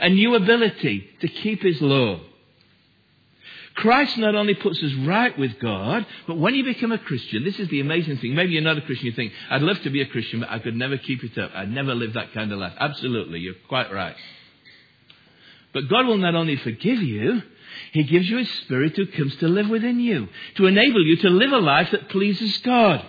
a 0.00 0.08
new 0.08 0.34
ability 0.34 1.08
to 1.20 1.28
keep 1.28 1.62
His 1.62 1.80
law. 1.80 2.20
Christ 3.76 4.16
not 4.16 4.34
only 4.34 4.54
puts 4.54 4.82
us 4.82 4.92
right 5.06 5.38
with 5.38 5.58
God, 5.60 6.06
but 6.26 6.38
when 6.38 6.54
you 6.54 6.64
become 6.64 6.92
a 6.92 6.98
Christian, 6.98 7.44
this 7.44 7.58
is 7.58 7.68
the 7.68 7.80
amazing 7.80 8.16
thing. 8.18 8.34
Maybe 8.34 8.52
you're 8.52 8.62
not 8.62 8.78
a 8.78 8.82
Christian, 8.82 9.06
you 9.06 9.12
think, 9.12 9.32
I'd 9.50 9.60
love 9.60 9.80
to 9.82 9.90
be 9.90 10.00
a 10.00 10.06
Christian, 10.06 10.40
but 10.40 10.50
I 10.50 10.58
could 10.58 10.74
never 10.74 10.96
keep 10.96 11.22
it 11.22 11.36
up. 11.36 11.50
I'd 11.54 11.70
never 11.70 11.94
live 11.94 12.14
that 12.14 12.32
kind 12.32 12.50
of 12.52 12.58
life. 12.58 12.72
Absolutely, 12.80 13.40
you're 13.40 13.54
quite 13.68 13.92
right. 13.92 14.16
But 15.74 15.88
God 15.90 16.06
will 16.06 16.16
not 16.16 16.34
only 16.34 16.56
forgive 16.56 17.02
you, 17.02 17.42
He 17.92 18.04
gives 18.04 18.26
you 18.26 18.38
His 18.38 18.50
Spirit 18.62 18.96
who 18.96 19.06
comes 19.08 19.36
to 19.36 19.48
live 19.48 19.68
within 19.68 20.00
you, 20.00 20.28
to 20.56 20.66
enable 20.66 21.04
you 21.04 21.18
to 21.18 21.28
live 21.28 21.52
a 21.52 21.58
life 21.58 21.90
that 21.90 22.08
pleases 22.08 22.56
God. 22.58 23.04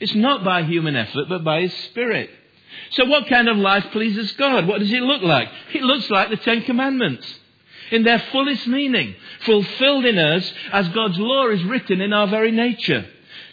It's 0.00 0.16
not 0.16 0.44
by 0.44 0.64
human 0.64 0.96
effort, 0.96 1.28
but 1.28 1.44
by 1.44 1.60
His 1.60 1.74
Spirit. 1.90 2.28
So 2.90 3.04
what 3.04 3.28
kind 3.28 3.48
of 3.48 3.56
life 3.56 3.84
pleases 3.92 4.32
God? 4.32 4.66
What 4.66 4.80
does 4.80 4.92
it 4.92 5.00
look 5.00 5.22
like? 5.22 5.48
It 5.72 5.82
looks 5.82 6.10
like 6.10 6.30
the 6.30 6.36
Ten 6.38 6.62
Commandments 6.62 7.24
in 7.90 8.02
their 8.02 8.18
fullest 8.18 8.66
meaning, 8.66 9.14
fulfilled 9.40 10.04
in 10.04 10.18
us 10.18 10.52
as 10.72 10.88
God's 10.88 11.18
law 11.18 11.48
is 11.48 11.62
written 11.64 12.00
in 12.00 12.12
our 12.12 12.26
very 12.26 12.50
nature. 12.50 13.06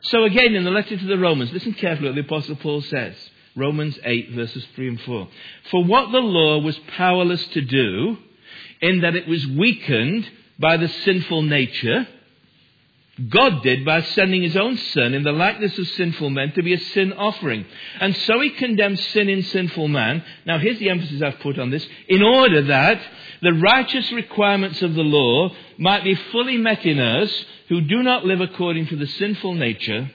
So 0.04 0.24
again, 0.24 0.54
in 0.56 0.64
the 0.64 0.72
letter 0.72 0.98
to 0.98 1.06
the 1.06 1.18
Romans, 1.18 1.52
listen 1.52 1.74
carefully 1.74 2.10
what 2.10 2.16
the 2.16 2.22
Apostle 2.22 2.56
Paul 2.58 2.82
says. 2.82 3.16
Romans 3.56 3.98
8 4.04 4.32
verses 4.32 4.66
3 4.76 4.88
and 4.90 5.02
4. 5.02 5.28
For 5.72 5.84
what 5.84 6.12
the 6.12 6.20
law 6.20 6.60
was 6.60 6.78
powerless 6.96 7.46
to 7.48 7.62
do, 7.62 8.18
in 8.82 9.02
that 9.02 9.16
it 9.16 9.28
was 9.28 9.46
weakened 9.48 10.30
by 10.60 10.78
the 10.78 10.88
sinful 10.88 11.44
nature, 11.44 12.08
God 13.30 13.62
did 13.62 13.86
by 13.86 14.02
sending 14.02 14.42
his 14.42 14.58
own 14.58 14.76
Son 14.76 15.14
in 15.14 15.22
the 15.22 15.32
likeness 15.32 15.78
of 15.78 15.88
sinful 15.90 16.32
men 16.32 16.52
to 16.54 16.64
be 16.64 16.74
a 16.74 16.80
sin 16.80 17.14
offering. 17.14 17.64
And 18.00 18.16
so 18.16 18.40
he 18.40 18.50
condemned 18.50 18.98
sin 18.98 19.30
in 19.30 19.44
sinful 19.44 19.88
man. 19.88 20.24
Now 20.48 20.58
here's 20.58 20.80
the 20.80 20.90
emphasis 20.90 21.22
I've 21.22 21.40
put 21.40 21.60
on 21.60 21.70
this. 21.70 21.86
In 22.08 22.24
order 22.24 22.64
that 22.64 23.00
the 23.44 23.54
righteous 23.54 24.12
requirements 24.12 24.82
of 24.82 24.96
the 24.96 25.04
law 25.04 25.56
might 25.78 26.04
be 26.04 26.16
fully 26.16 26.58
met 26.58 26.86
in 26.86 27.00
us 27.00 27.46
who 27.70 27.82
do 27.82 28.02
not 28.02 28.26
live 28.26 28.42
according 28.42 28.88
to 28.88 28.96
the 28.96 29.08
sinful 29.08 29.54
nature, 29.54 30.10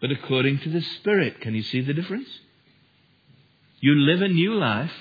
but 0.00 0.10
according 0.10 0.58
to 0.60 0.70
the 0.70 0.80
Spirit. 0.80 1.40
Can 1.40 1.54
you 1.54 1.62
see 1.62 1.82
the 1.82 1.94
difference? 1.94 2.28
You 3.80 3.94
live 3.94 4.22
a 4.22 4.28
new 4.28 4.54
life 4.54 4.92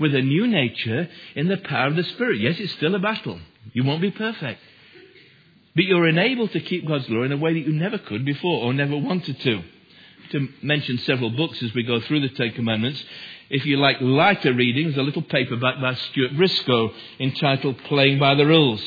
with 0.00 0.14
a 0.14 0.22
new 0.22 0.46
nature 0.46 1.08
in 1.36 1.48
the 1.48 1.58
power 1.58 1.88
of 1.88 1.96
the 1.96 2.04
Spirit. 2.04 2.40
Yes, 2.40 2.58
it's 2.58 2.72
still 2.72 2.94
a 2.94 2.98
battle. 2.98 3.40
You 3.74 3.84
won't 3.84 4.00
be 4.00 4.10
perfect. 4.10 4.60
But 5.74 5.84
you're 5.84 6.08
enabled 6.08 6.52
to 6.52 6.60
keep 6.60 6.86
God's 6.86 7.08
law 7.08 7.22
in 7.22 7.32
a 7.32 7.36
way 7.36 7.54
that 7.54 7.66
you 7.66 7.72
never 7.72 7.98
could 7.98 8.24
before 8.24 8.64
or 8.64 8.72
never 8.72 8.96
wanted 8.96 9.40
to. 9.40 9.62
To 10.30 10.48
mention 10.62 10.98
several 10.98 11.30
books 11.30 11.62
as 11.62 11.74
we 11.74 11.82
go 11.82 12.00
through 12.00 12.20
the 12.20 12.28
Ten 12.30 12.52
Commandments, 12.52 13.02
if 13.50 13.66
you 13.66 13.76
like 13.76 14.00
lighter 14.00 14.54
readings, 14.54 14.96
a 14.96 15.02
little 15.02 15.22
paperback 15.22 15.80
by 15.80 15.94
Stuart 15.94 16.36
Briscoe 16.36 16.92
entitled 17.20 17.78
Playing 17.84 18.18
by 18.18 18.34
the 18.34 18.46
Rules. 18.46 18.82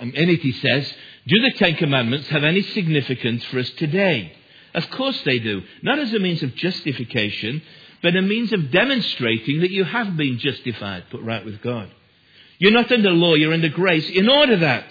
And 0.00 0.14
in 0.14 0.30
it 0.30 0.40
he 0.40 0.52
says, 0.52 0.92
Do 1.26 1.40
the 1.42 1.52
Ten 1.58 1.74
Commandments 1.74 2.28
have 2.28 2.44
any 2.44 2.62
significance 2.62 3.44
for 3.44 3.58
us 3.58 3.70
today? 3.70 4.32
Of 4.74 4.88
course 4.90 5.20
they 5.24 5.38
do. 5.38 5.62
Not 5.82 5.98
as 5.98 6.14
a 6.14 6.18
means 6.18 6.42
of 6.42 6.54
justification, 6.54 7.60
but 8.02 8.16
a 8.16 8.22
means 8.22 8.52
of 8.52 8.70
demonstrating 8.70 9.60
that 9.60 9.70
you 9.70 9.84
have 9.84 10.16
been 10.16 10.38
justified, 10.38 11.10
put 11.10 11.22
right 11.22 11.44
with 11.44 11.60
God. 11.60 11.90
You're 12.58 12.72
not 12.72 12.90
under 12.90 13.10
law, 13.10 13.34
you're 13.34 13.52
under 13.52 13.68
grace 13.68 14.08
in 14.08 14.28
order 14.28 14.56
that 14.58 14.86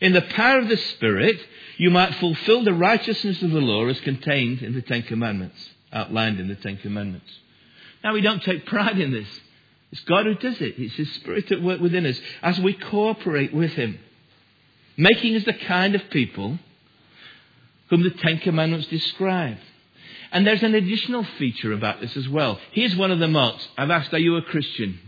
in 0.00 0.12
the 0.12 0.22
power 0.22 0.58
of 0.58 0.68
the 0.68 0.76
Spirit, 0.76 1.38
you 1.76 1.90
might 1.90 2.14
fulfill 2.16 2.64
the 2.64 2.74
righteousness 2.74 3.42
of 3.42 3.50
the 3.50 3.60
law 3.60 3.86
as 3.86 4.00
contained 4.00 4.62
in 4.62 4.74
the 4.74 4.82
Ten 4.82 5.02
Commandments, 5.02 5.58
outlined 5.92 6.40
in 6.40 6.48
the 6.48 6.56
Ten 6.56 6.76
Commandments. 6.76 7.30
Now, 8.04 8.12
we 8.12 8.20
don't 8.20 8.42
take 8.42 8.66
pride 8.66 8.98
in 8.98 9.10
this. 9.12 9.28
It's 9.90 10.02
God 10.02 10.26
who 10.26 10.34
does 10.34 10.60
it. 10.60 10.74
It's 10.78 10.94
His 10.94 11.10
Spirit 11.14 11.50
at 11.50 11.62
work 11.62 11.80
within 11.80 12.06
us 12.06 12.20
as 12.42 12.60
we 12.60 12.74
cooperate 12.74 13.54
with 13.54 13.72
Him, 13.72 13.98
making 14.96 15.34
us 15.34 15.44
the 15.44 15.54
kind 15.54 15.94
of 15.94 16.10
people 16.10 16.58
whom 17.90 18.02
the 18.02 18.10
Ten 18.10 18.38
Commandments 18.38 18.86
describe. 18.88 19.56
And 20.30 20.46
there's 20.46 20.62
an 20.62 20.74
additional 20.74 21.24
feature 21.38 21.72
about 21.72 22.00
this 22.00 22.16
as 22.16 22.28
well. 22.28 22.60
Here's 22.72 22.94
one 22.94 23.10
of 23.10 23.18
the 23.18 23.28
marks. 23.28 23.66
I've 23.78 23.90
asked, 23.90 24.12
are 24.12 24.18
you 24.18 24.36
a 24.36 24.42
Christian? 24.42 24.98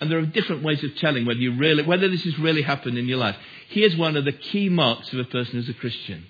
And 0.00 0.10
there 0.10 0.18
are 0.18 0.26
different 0.26 0.62
ways 0.62 0.82
of 0.82 0.96
telling 0.96 1.26
whether 1.26 1.40
you 1.40 1.56
really, 1.56 1.82
whether 1.82 2.08
this 2.08 2.24
has 2.24 2.38
really 2.38 2.62
happened 2.62 2.98
in 2.98 3.06
your 3.06 3.18
life. 3.18 3.36
Here's 3.68 3.96
one 3.96 4.16
of 4.16 4.24
the 4.24 4.32
key 4.32 4.68
marks 4.68 5.12
of 5.12 5.18
a 5.18 5.24
person 5.24 5.54
who's 5.54 5.68
a 5.68 5.74
Christian. 5.74 6.26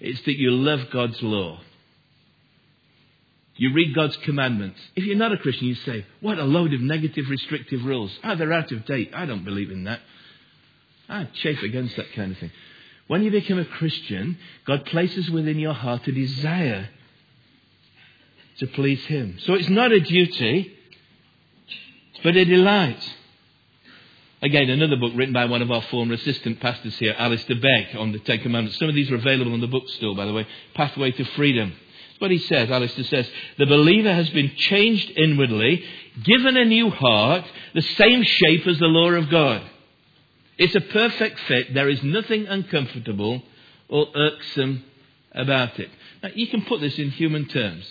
It's 0.00 0.22
that 0.22 0.36
you 0.36 0.50
love 0.50 0.90
God's 0.90 1.22
law. 1.22 1.60
You 3.56 3.72
read 3.72 3.94
God's 3.94 4.16
commandments. 4.18 4.78
If 4.94 5.04
you're 5.04 5.16
not 5.16 5.32
a 5.32 5.38
Christian, 5.38 5.68
you 5.68 5.74
say, 5.74 6.04
What 6.20 6.38
a 6.38 6.44
load 6.44 6.74
of 6.74 6.80
negative, 6.80 7.24
restrictive 7.30 7.84
rules. 7.84 8.16
Ah, 8.22 8.32
oh, 8.32 8.36
they're 8.36 8.52
out 8.52 8.70
of 8.70 8.84
date. 8.84 9.12
I 9.14 9.24
don't 9.24 9.44
believe 9.44 9.70
in 9.70 9.84
that. 9.84 10.00
I 11.08 11.24
chafe 11.24 11.62
against 11.62 11.96
that 11.96 12.12
kind 12.14 12.32
of 12.32 12.38
thing. 12.38 12.50
When 13.06 13.22
you 13.22 13.30
become 13.30 13.58
a 13.58 13.64
Christian, 13.64 14.38
God 14.66 14.84
places 14.86 15.30
within 15.30 15.58
your 15.58 15.72
heart 15.72 16.06
a 16.08 16.12
desire 16.12 16.88
to 18.58 18.66
please 18.66 19.04
Him. 19.06 19.38
So 19.40 19.54
it's 19.54 19.68
not 19.68 19.92
a 19.92 20.00
duty, 20.00 20.76
but 22.22 22.36
a 22.36 22.44
delight. 22.44 23.02
Again, 24.46 24.70
another 24.70 24.94
book 24.94 25.10
written 25.16 25.32
by 25.32 25.46
one 25.46 25.60
of 25.60 25.72
our 25.72 25.82
former 25.82 26.14
assistant 26.14 26.60
pastors 26.60 26.96
here, 26.98 27.16
Alistair 27.18 27.56
Begg, 27.56 27.96
on 27.96 28.12
the 28.12 28.20
Ten 28.20 28.38
Commandments. 28.38 28.78
Some 28.78 28.88
of 28.88 28.94
these 28.94 29.10
are 29.10 29.16
available 29.16 29.52
on 29.52 29.60
the 29.60 29.66
bookstore, 29.66 30.14
by 30.14 30.24
the 30.24 30.32
way. 30.32 30.46
Pathway 30.72 31.10
to 31.10 31.24
Freedom. 31.24 31.70
That's 31.70 32.20
what 32.20 32.30
he 32.30 32.38
says. 32.38 32.70
Alistair 32.70 33.02
says, 33.06 33.28
The 33.58 33.66
believer 33.66 34.14
has 34.14 34.30
been 34.30 34.52
changed 34.54 35.10
inwardly, 35.18 35.82
given 36.22 36.56
a 36.56 36.64
new 36.64 36.90
heart, 36.90 37.44
the 37.74 37.82
same 37.82 38.22
shape 38.22 38.68
as 38.68 38.78
the 38.78 38.86
law 38.86 39.10
of 39.10 39.28
God. 39.30 39.68
It's 40.58 40.76
a 40.76 40.80
perfect 40.80 41.40
fit. 41.40 41.74
There 41.74 41.88
is 41.88 42.04
nothing 42.04 42.46
uncomfortable 42.46 43.42
or 43.88 44.06
irksome 44.14 44.84
about 45.32 45.80
it. 45.80 45.90
Now, 46.22 46.28
you 46.32 46.46
can 46.46 46.62
put 46.66 46.80
this 46.80 46.96
in 47.00 47.10
human 47.10 47.48
terms. 47.48 47.84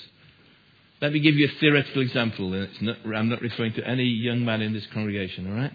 Let 1.02 1.12
me 1.12 1.20
give 1.20 1.36
you 1.36 1.50
a 1.50 1.60
theoretical 1.60 2.02
example. 2.02 2.48
Not, 2.80 2.98
I'm 3.14 3.28
not 3.28 3.42
referring 3.42 3.74
to 3.74 3.86
any 3.86 4.06
young 4.06 4.46
man 4.46 4.62
in 4.62 4.72
this 4.72 4.88
congregation, 4.94 5.52
all 5.52 5.58
right? 5.58 5.74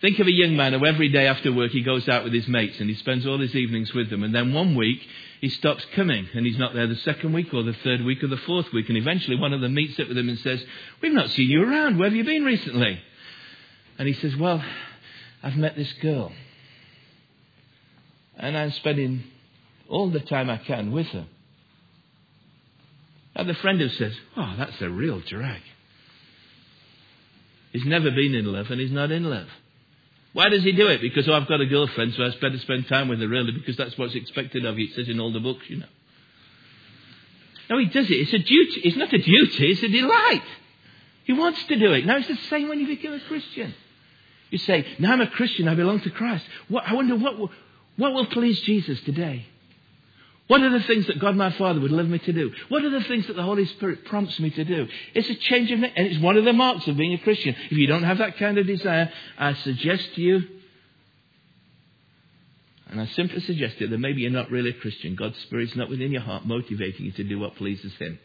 Think 0.00 0.18
of 0.18 0.26
a 0.26 0.32
young 0.32 0.56
man 0.56 0.74
who 0.74 0.84
every 0.84 1.08
day 1.08 1.26
after 1.26 1.52
work 1.52 1.70
he 1.70 1.82
goes 1.82 2.06
out 2.06 2.24
with 2.24 2.34
his 2.34 2.46
mates 2.46 2.80
and 2.80 2.88
he 2.88 2.96
spends 2.96 3.26
all 3.26 3.38
his 3.38 3.54
evenings 3.54 3.94
with 3.94 4.10
them. 4.10 4.22
And 4.22 4.34
then 4.34 4.52
one 4.52 4.74
week 4.74 5.00
he 5.40 5.48
stops 5.48 5.86
coming 5.94 6.28
and 6.34 6.44
he's 6.44 6.58
not 6.58 6.74
there 6.74 6.86
the 6.86 6.96
second 6.96 7.32
week 7.32 7.54
or 7.54 7.62
the 7.62 7.72
third 7.72 8.04
week 8.04 8.22
or 8.22 8.26
the 8.26 8.36
fourth 8.36 8.70
week. 8.74 8.90
And 8.90 8.98
eventually 8.98 9.38
one 9.38 9.54
of 9.54 9.62
them 9.62 9.72
meets 9.72 9.98
up 9.98 10.08
with 10.08 10.18
him 10.18 10.28
and 10.28 10.38
says, 10.38 10.62
We've 11.00 11.12
not 11.12 11.30
seen 11.30 11.48
you 11.48 11.62
around. 11.62 11.98
Where 11.98 12.10
have 12.10 12.16
you 12.16 12.24
been 12.24 12.44
recently? 12.44 13.00
And 13.98 14.06
he 14.06 14.12
says, 14.12 14.36
Well, 14.36 14.62
I've 15.42 15.56
met 15.56 15.76
this 15.76 15.92
girl. 15.94 16.30
And 18.36 18.56
I'm 18.56 18.72
spending 18.72 19.24
all 19.88 20.10
the 20.10 20.20
time 20.20 20.50
I 20.50 20.58
can 20.58 20.92
with 20.92 21.06
her. 21.06 21.26
And 23.34 23.48
the 23.48 23.54
friend 23.54 23.80
who 23.80 23.88
says, 23.88 24.12
Oh, 24.36 24.54
that's 24.58 24.78
a 24.82 24.90
real 24.90 25.20
drag. 25.20 25.62
He's 27.72 27.86
never 27.86 28.10
been 28.10 28.34
in 28.34 28.44
love 28.44 28.70
and 28.70 28.78
he's 28.78 28.92
not 28.92 29.10
in 29.10 29.24
love. 29.24 29.48
Why 30.36 30.50
does 30.50 30.64
he 30.64 30.72
do 30.72 30.88
it? 30.88 31.00
Because, 31.00 31.26
oh, 31.30 31.32
I've 31.32 31.48
got 31.48 31.62
a 31.62 31.66
girlfriend, 31.66 32.12
so 32.12 32.22
I 32.22 32.28
better 32.38 32.58
spend 32.58 32.86
time 32.88 33.08
with 33.08 33.20
her, 33.20 33.26
really, 33.26 33.52
because 33.52 33.74
that's 33.78 33.96
what's 33.96 34.14
expected 34.14 34.66
of 34.66 34.78
you. 34.78 34.84
It 34.84 34.94
says 34.94 35.08
in 35.08 35.18
all 35.18 35.32
the 35.32 35.40
books, 35.40 35.64
you 35.66 35.78
know. 35.78 35.86
No, 37.70 37.78
he 37.78 37.86
does 37.86 38.04
it. 38.04 38.12
It's 38.12 38.34
a 38.34 38.38
duty. 38.38 38.82
It's 38.84 38.98
not 38.98 39.10
a 39.14 39.16
duty, 39.16 39.70
it's 39.70 39.82
a 39.82 39.88
delight. 39.88 40.42
He 41.24 41.32
wants 41.32 41.64
to 41.64 41.78
do 41.78 41.90
it. 41.94 42.04
Now, 42.04 42.18
it's 42.18 42.28
the 42.28 42.36
same 42.50 42.68
when 42.68 42.80
you 42.80 42.86
become 42.86 43.14
a 43.14 43.20
Christian. 43.20 43.74
You 44.50 44.58
say, 44.58 44.86
Now 44.98 45.14
I'm 45.14 45.22
a 45.22 45.26
Christian, 45.26 45.68
I 45.68 45.74
belong 45.74 46.00
to 46.00 46.10
Christ. 46.10 46.44
What, 46.68 46.84
I 46.86 46.92
wonder 46.92 47.16
what 47.16 47.50
what 47.96 48.12
will 48.12 48.26
please 48.26 48.60
Jesus 48.60 49.00
today? 49.06 49.46
What 50.46 50.60
are 50.62 50.70
the 50.70 50.84
things 50.84 51.06
that 51.08 51.18
God 51.18 51.34
my 51.34 51.50
Father 51.50 51.80
would 51.80 51.90
love 51.90 52.06
me 52.06 52.18
to 52.20 52.32
do? 52.32 52.52
What 52.68 52.84
are 52.84 52.90
the 52.90 53.02
things 53.02 53.26
that 53.26 53.34
the 53.34 53.42
Holy 53.42 53.66
Spirit 53.66 54.04
prompts 54.04 54.38
me 54.38 54.50
to 54.50 54.64
do? 54.64 54.86
It's 55.12 55.28
a 55.28 55.34
change 55.34 55.72
of 55.72 55.82
and 55.82 55.92
it's 55.96 56.20
one 56.20 56.36
of 56.36 56.44
the 56.44 56.52
marks 56.52 56.86
of 56.86 56.96
being 56.96 57.14
a 57.14 57.18
Christian. 57.18 57.56
If 57.70 57.72
you 57.72 57.88
don't 57.88 58.04
have 58.04 58.18
that 58.18 58.38
kind 58.38 58.56
of 58.56 58.66
desire, 58.66 59.10
I 59.36 59.54
suggest 59.54 60.14
to 60.14 60.20
you, 60.20 60.42
and 62.88 63.00
I 63.00 63.06
simply 63.06 63.40
suggest 63.40 63.80
that 63.80 63.90
maybe 63.90 64.22
you're 64.22 64.30
not 64.30 64.50
really 64.50 64.70
a 64.70 64.74
Christian. 64.74 65.16
God's 65.16 65.38
Spirit's 65.40 65.74
not 65.74 65.88
within 65.88 66.12
your 66.12 66.22
heart 66.22 66.46
motivating 66.46 67.06
you 67.06 67.12
to 67.12 67.24
do 67.24 67.40
what 67.40 67.56
pleases 67.56 67.92
Him. 67.96 68.18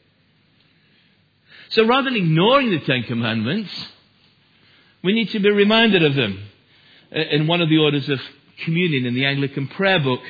So 1.69 1.87
rather 1.87 2.09
than 2.11 2.15
ignoring 2.15 2.69
the 2.69 2.79
Ten 2.81 3.03
Commandments, 3.03 3.71
we 5.03 5.13
need 5.13 5.31
to 5.31 5.39
be 5.39 5.49
reminded 5.49 6.03
of 6.03 6.13
them. 6.13 6.47
In 7.11 7.47
one 7.47 7.61
of 7.61 7.69
the 7.69 7.79
orders 7.79 8.07
of 8.07 8.21
communion 8.63 9.05
in 9.07 9.15
the 9.15 9.25
Anglican 9.25 9.67
prayer 9.67 9.99
book, 9.99 10.21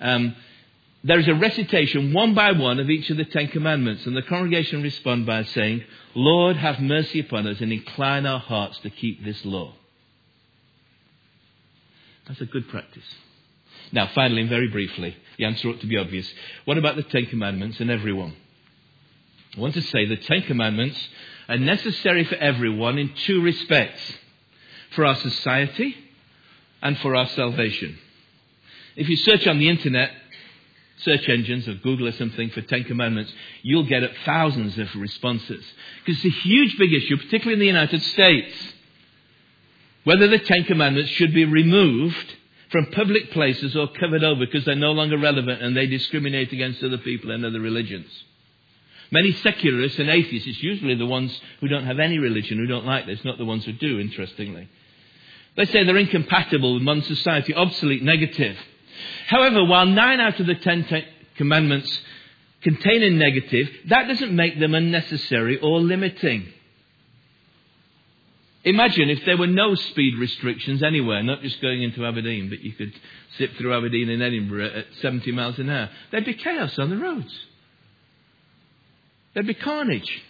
um, 0.00 0.34
there 1.04 1.18
is 1.18 1.28
a 1.28 1.34
recitation 1.34 2.14
one 2.14 2.34
by 2.34 2.52
one 2.52 2.80
of 2.80 2.88
each 2.88 3.10
of 3.10 3.18
the 3.18 3.26
Ten 3.26 3.48
Commandments, 3.48 4.06
and 4.06 4.16
the 4.16 4.22
congregation 4.22 4.82
respond 4.82 5.26
by 5.26 5.44
saying, 5.44 5.84
Lord, 6.14 6.56
have 6.56 6.80
mercy 6.80 7.20
upon 7.20 7.46
us 7.46 7.60
and 7.60 7.70
incline 7.70 8.24
our 8.24 8.40
hearts 8.40 8.78
to 8.78 8.90
keep 8.90 9.22
this 9.22 9.44
law. 9.44 9.74
That's 12.26 12.40
a 12.40 12.46
good 12.46 12.68
practice. 12.70 13.04
Now, 13.92 14.10
finally, 14.14 14.40
and 14.40 14.50
very 14.50 14.68
briefly, 14.68 15.14
the 15.36 15.44
answer 15.44 15.68
ought 15.68 15.80
to 15.82 15.86
be 15.86 15.98
obvious. 15.98 16.26
What 16.64 16.78
about 16.78 16.96
the 16.96 17.02
Ten 17.02 17.26
Commandments 17.26 17.80
and 17.80 17.90
everyone? 17.90 18.34
I 19.54 19.60
want 19.60 19.74
to 19.74 19.82
say 19.82 20.06
the 20.06 20.16
Ten 20.16 20.42
Commandments 20.42 20.98
are 21.50 21.58
necessary 21.58 22.24
for 22.24 22.36
everyone 22.36 22.96
in 22.96 23.12
two 23.26 23.42
respects 23.42 24.00
for 24.94 25.04
our 25.04 25.16
society 25.16 25.94
and 26.80 26.96
for 26.98 27.14
our 27.14 27.28
salvation. 27.28 27.98
If 28.96 29.08
you 29.08 29.16
search 29.16 29.46
on 29.46 29.58
the 29.58 29.68
internet, 29.68 30.10
search 31.04 31.28
engines 31.28 31.68
or 31.68 31.74
Google 31.74 32.08
or 32.08 32.12
something 32.12 32.50
for 32.50 32.62
Ten 32.62 32.84
Commandments, 32.84 33.32
you'll 33.62 33.86
get 33.86 34.02
thousands 34.24 34.78
of 34.78 34.88
responses. 34.96 35.64
Because 36.04 36.24
it's 36.24 36.36
a 36.36 36.40
huge 36.40 36.76
big 36.78 36.92
issue, 36.92 37.16
particularly 37.16 37.54
in 37.54 37.58
the 37.60 37.66
United 37.66 38.02
States, 38.02 38.54
whether 40.04 40.28
the 40.28 40.38
Ten 40.38 40.64
Commandments 40.64 41.10
should 41.12 41.34
be 41.34 41.44
removed 41.44 42.34
from 42.70 42.86
public 42.86 43.30
places 43.30 43.76
or 43.76 43.88
covered 43.88 44.24
over 44.24 44.46
because 44.46 44.64
they're 44.64 44.74
no 44.74 44.92
longer 44.92 45.16
relevant 45.16 45.62
and 45.62 45.76
they 45.76 45.86
discriminate 45.86 46.52
against 46.52 46.82
other 46.82 46.98
people 46.98 47.30
and 47.30 47.44
other 47.44 47.60
religions. 47.60 48.08
Many 49.10 49.32
secularists 49.32 49.98
and 49.98 50.10
atheists, 50.10 50.48
it's 50.48 50.62
usually 50.62 50.96
the 50.96 51.06
ones 51.06 51.38
who 51.60 51.68
don't 51.68 51.86
have 51.86 52.00
any 52.00 52.18
religion 52.18 52.58
who 52.58 52.66
don't 52.66 52.86
like 52.86 53.06
this, 53.06 53.24
not 53.24 53.38
the 53.38 53.44
ones 53.44 53.64
who 53.64 53.72
do, 53.72 54.00
interestingly. 54.00 54.68
They 55.56 55.66
say 55.66 55.84
they're 55.84 55.96
incompatible 55.96 56.74
with 56.74 56.82
modern 56.82 57.02
society, 57.02 57.54
obsolete, 57.54 58.02
negative. 58.02 58.56
However, 59.26 59.64
while 59.64 59.86
nine 59.86 60.20
out 60.20 60.40
of 60.40 60.46
the 60.46 60.54
ten 60.54 60.86
commandments 61.36 62.00
contain 62.62 63.02
a 63.02 63.10
negative, 63.10 63.68
that 63.88 64.08
doesn't 64.08 64.34
make 64.34 64.58
them 64.58 64.74
unnecessary 64.74 65.58
or 65.58 65.80
limiting. 65.80 66.48
Imagine 68.64 69.10
if 69.10 69.24
there 69.26 69.36
were 69.36 69.46
no 69.46 69.74
speed 69.74 70.18
restrictions 70.18 70.82
anywhere, 70.82 71.22
not 71.22 71.42
just 71.42 71.60
going 71.60 71.82
into 71.82 72.06
Aberdeen, 72.06 72.48
but 72.48 72.60
you 72.60 72.72
could 72.72 72.94
zip 73.36 73.56
through 73.58 73.76
Aberdeen 73.76 74.08
and 74.08 74.22
Edinburgh 74.22 74.70
at 74.74 74.86
70 75.02 75.32
miles 75.32 75.58
an 75.58 75.68
hour. 75.68 75.90
There'd 76.10 76.24
be 76.24 76.34
chaos 76.34 76.78
on 76.78 76.88
the 76.88 76.96
roads. 76.96 77.34
There'd 79.34 79.46
be 79.46 79.54
carnage 79.54 80.22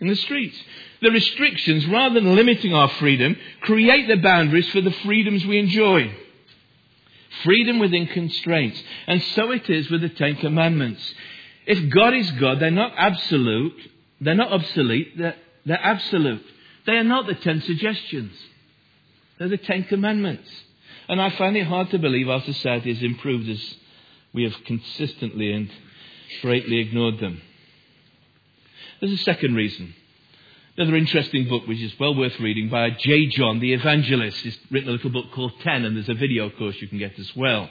in 0.00 0.06
the 0.06 0.14
streets. 0.14 0.56
The 1.02 1.10
restrictions, 1.10 1.86
rather 1.88 2.14
than 2.14 2.36
limiting 2.36 2.74
our 2.74 2.88
freedom, 2.90 3.36
create 3.62 4.06
the 4.06 4.22
boundaries 4.22 4.68
for 4.68 4.80
the 4.80 4.92
freedoms 4.92 5.44
we 5.44 5.58
enjoy. 5.58 6.14
Freedom 7.44 7.78
within 7.78 8.06
constraints. 8.06 8.82
And 9.06 9.22
so 9.34 9.50
it 9.50 9.68
is 9.68 9.90
with 9.90 10.00
the 10.00 10.08
Ten 10.08 10.36
Commandments. 10.36 11.02
If 11.66 11.90
God 11.90 12.14
is 12.14 12.30
God, 12.32 12.60
they're 12.60 12.70
not 12.70 12.92
absolute, 12.96 13.78
they're 14.20 14.34
not 14.34 14.52
obsolete, 14.52 15.18
they're, 15.18 15.36
they're 15.66 15.80
absolute. 15.82 16.44
They 16.86 16.94
are 16.94 17.04
not 17.04 17.26
the 17.26 17.34
Ten 17.34 17.60
Suggestions. 17.60 18.32
They're 19.38 19.48
the 19.48 19.58
Ten 19.58 19.84
Commandments. 19.84 20.48
And 21.08 21.20
I 21.20 21.30
find 21.30 21.56
it 21.56 21.66
hard 21.66 21.90
to 21.90 21.98
believe 21.98 22.28
our 22.28 22.42
society 22.42 22.92
has 22.92 23.02
improved 23.02 23.48
as 23.48 23.74
we 24.32 24.44
have 24.44 24.54
consistently 24.64 25.52
and 25.52 25.70
greatly 26.42 26.80
ignored 26.80 27.18
them. 27.18 27.40
There's 29.00 29.12
a 29.12 29.24
second 29.24 29.54
reason. 29.54 29.94
Another 30.78 30.96
interesting 30.96 31.48
book, 31.48 31.66
which 31.66 31.80
is 31.80 31.92
well 31.98 32.14
worth 32.14 32.38
reading, 32.38 32.68
by 32.68 32.90
J. 32.90 33.26
John 33.26 33.58
the 33.58 33.72
Evangelist. 33.72 34.38
He's 34.38 34.56
written 34.70 34.88
a 34.88 34.92
little 34.92 35.10
book 35.10 35.32
called 35.32 35.58
Ten, 35.60 35.84
and 35.84 35.96
there's 35.96 36.08
a 36.08 36.14
video 36.14 36.50
course 36.50 36.76
you 36.80 36.86
can 36.86 36.98
get 36.98 37.18
as 37.18 37.34
well. 37.34 37.68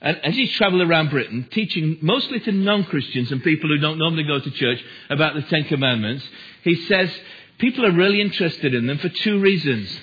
And 0.00 0.16
as 0.24 0.34
he's 0.34 0.50
travelled 0.52 0.80
around 0.80 1.10
Britain, 1.10 1.46
teaching 1.50 1.98
mostly 2.00 2.40
to 2.40 2.52
non 2.52 2.84
Christians 2.84 3.30
and 3.30 3.44
people 3.44 3.68
who 3.68 3.76
don't 3.80 3.98
normally 3.98 4.22
go 4.22 4.40
to 4.40 4.50
church 4.50 4.82
about 5.10 5.34
the 5.34 5.42
Ten 5.42 5.64
Commandments, 5.64 6.26
he 6.62 6.86
says 6.86 7.10
people 7.58 7.84
are 7.84 7.92
really 7.92 8.22
interested 8.22 8.72
in 8.72 8.86
them 8.86 8.96
for 8.96 9.10
two 9.10 9.38
reasons. 9.38 9.94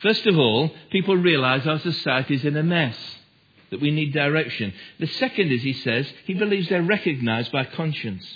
First 0.00 0.26
of 0.26 0.36
all, 0.36 0.72
people 0.90 1.16
realize 1.16 1.68
our 1.68 1.78
society 1.78 2.34
is 2.34 2.44
in 2.44 2.56
a 2.56 2.64
mess, 2.64 2.98
that 3.70 3.80
we 3.80 3.92
need 3.92 4.12
direction. 4.12 4.74
The 4.98 5.06
second 5.06 5.52
is, 5.52 5.62
he 5.62 5.74
says, 5.74 6.12
he 6.24 6.34
believes 6.34 6.68
they're 6.68 6.82
recognized 6.82 7.52
by 7.52 7.62
conscience. 7.62 8.26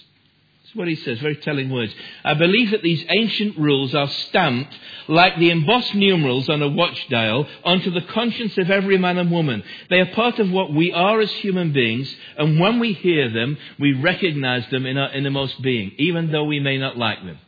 That's 0.70 0.78
what 0.78 0.88
he 0.88 0.94
says, 0.94 1.18
very 1.18 1.34
telling 1.34 1.68
words. 1.68 1.92
I 2.22 2.34
believe 2.34 2.70
that 2.70 2.82
these 2.82 3.04
ancient 3.08 3.58
rules 3.58 3.92
are 3.92 4.08
stamped 4.08 4.72
like 5.08 5.36
the 5.36 5.50
embossed 5.50 5.96
numerals 5.96 6.48
on 6.48 6.62
a 6.62 6.68
watch 6.68 7.08
dial 7.08 7.48
onto 7.64 7.90
the 7.90 8.02
conscience 8.02 8.56
of 8.56 8.70
every 8.70 8.96
man 8.96 9.18
and 9.18 9.32
woman. 9.32 9.64
They 9.88 9.98
are 9.98 10.14
part 10.14 10.38
of 10.38 10.48
what 10.48 10.72
we 10.72 10.92
are 10.92 11.20
as 11.20 11.30
human 11.32 11.72
beings, 11.72 12.14
and 12.38 12.60
when 12.60 12.78
we 12.78 12.92
hear 12.92 13.28
them, 13.30 13.58
we 13.80 13.94
recognize 13.94 14.64
them 14.70 14.86
in 14.86 14.96
our 14.96 15.12
innermost 15.12 15.60
being, 15.60 15.90
even 15.98 16.30
though 16.30 16.44
we 16.44 16.60
may 16.60 16.78
not 16.78 16.96
like 16.96 17.24
them. 17.24 17.40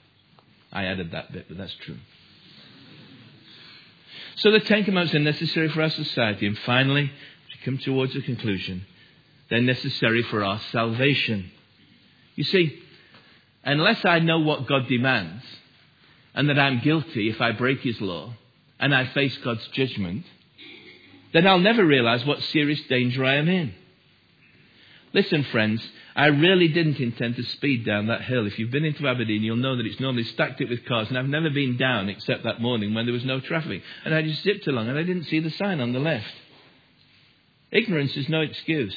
I 0.73 0.87
added 0.87 1.13
that 1.13 1.33
bit, 1.33 1.47
but 1.47 1.59
that's 1.59 1.75
true. 1.75 1.99
So 4.35 4.51
the 4.51 4.59
Ten 4.59 4.83
Commandments 4.83 5.15
are 5.15 5.21
necessary 5.21 5.69
for 5.69 5.83
our 5.83 5.91
society. 5.91 6.49
And 6.49 6.59
finally, 6.59 7.07
to 7.07 7.65
come 7.65 7.79
towards 7.79 8.17
a 8.17 8.21
conclusion, 8.21 8.85
they're 9.49 9.63
necessary 9.63 10.25
for 10.25 10.43
our 10.43 10.59
salvation. 10.73 11.53
You 12.35 12.43
see, 12.43 12.82
unless 13.65 14.05
I 14.05 14.19
know 14.19 14.41
what 14.41 14.67
God 14.67 14.89
demands 14.89 15.45
and 16.35 16.49
that 16.49 16.59
I'm 16.59 16.81
guilty 16.81 17.29
if 17.29 17.41
I 17.41 17.53
break 17.53 17.81
His 17.81 18.01
law 18.01 18.35
and 18.79 18.95
I 18.95 19.07
face 19.07 19.37
God's 19.39 19.67
judgment, 19.69 20.25
then 21.33 21.47
I'll 21.47 21.59
never 21.59 21.85
realize 21.85 22.25
what 22.25 22.43
serious 22.43 22.81
danger 22.89 23.25
I 23.25 23.37
am 23.37 23.49
in. 23.49 23.75
Listen, 25.15 25.45
friends, 25.45 25.87
I 26.17 26.27
really 26.27 26.69
didn't 26.69 26.99
intend 26.99 27.37
to 27.37 27.43
speed 27.43 27.85
down 27.85 28.07
that 28.07 28.23
hill. 28.23 28.47
If 28.47 28.59
you've 28.59 28.71
been 28.71 28.85
into 28.85 29.07
Aberdeen, 29.07 29.43
you'll 29.43 29.57
know 29.57 29.77
that 29.77 29.87
it's 29.87 30.01
normally 30.01 30.25
stacked 30.25 30.61
up 30.61 30.69
with 30.69 30.85
cars, 30.87 31.09
and 31.09 31.19
I've 31.19 31.27
never 31.27 31.51
been 31.51 31.77
down 31.77 32.09
except 32.09 32.45
that 32.45 32.61
morning 32.61 32.95
when 32.95 33.07
there 33.07 33.13
was 33.13 33.25
no 33.25 33.41
traffic. 33.41 33.83
And 34.05 34.15
I 34.15 34.23
just 34.23 34.43
zipped 34.43 34.67
along, 34.67 34.89
and 34.89 34.99
I 34.99 35.03
didn't 35.03 35.25
see 35.25 35.41
the 35.41 35.51
sign 35.51 35.81
on 35.81 35.93
the 35.93 35.99
left. 35.99 36.33
Ignorance 37.71 38.17
is 38.17 38.29
no 38.29 38.41
excuse. 38.41 38.95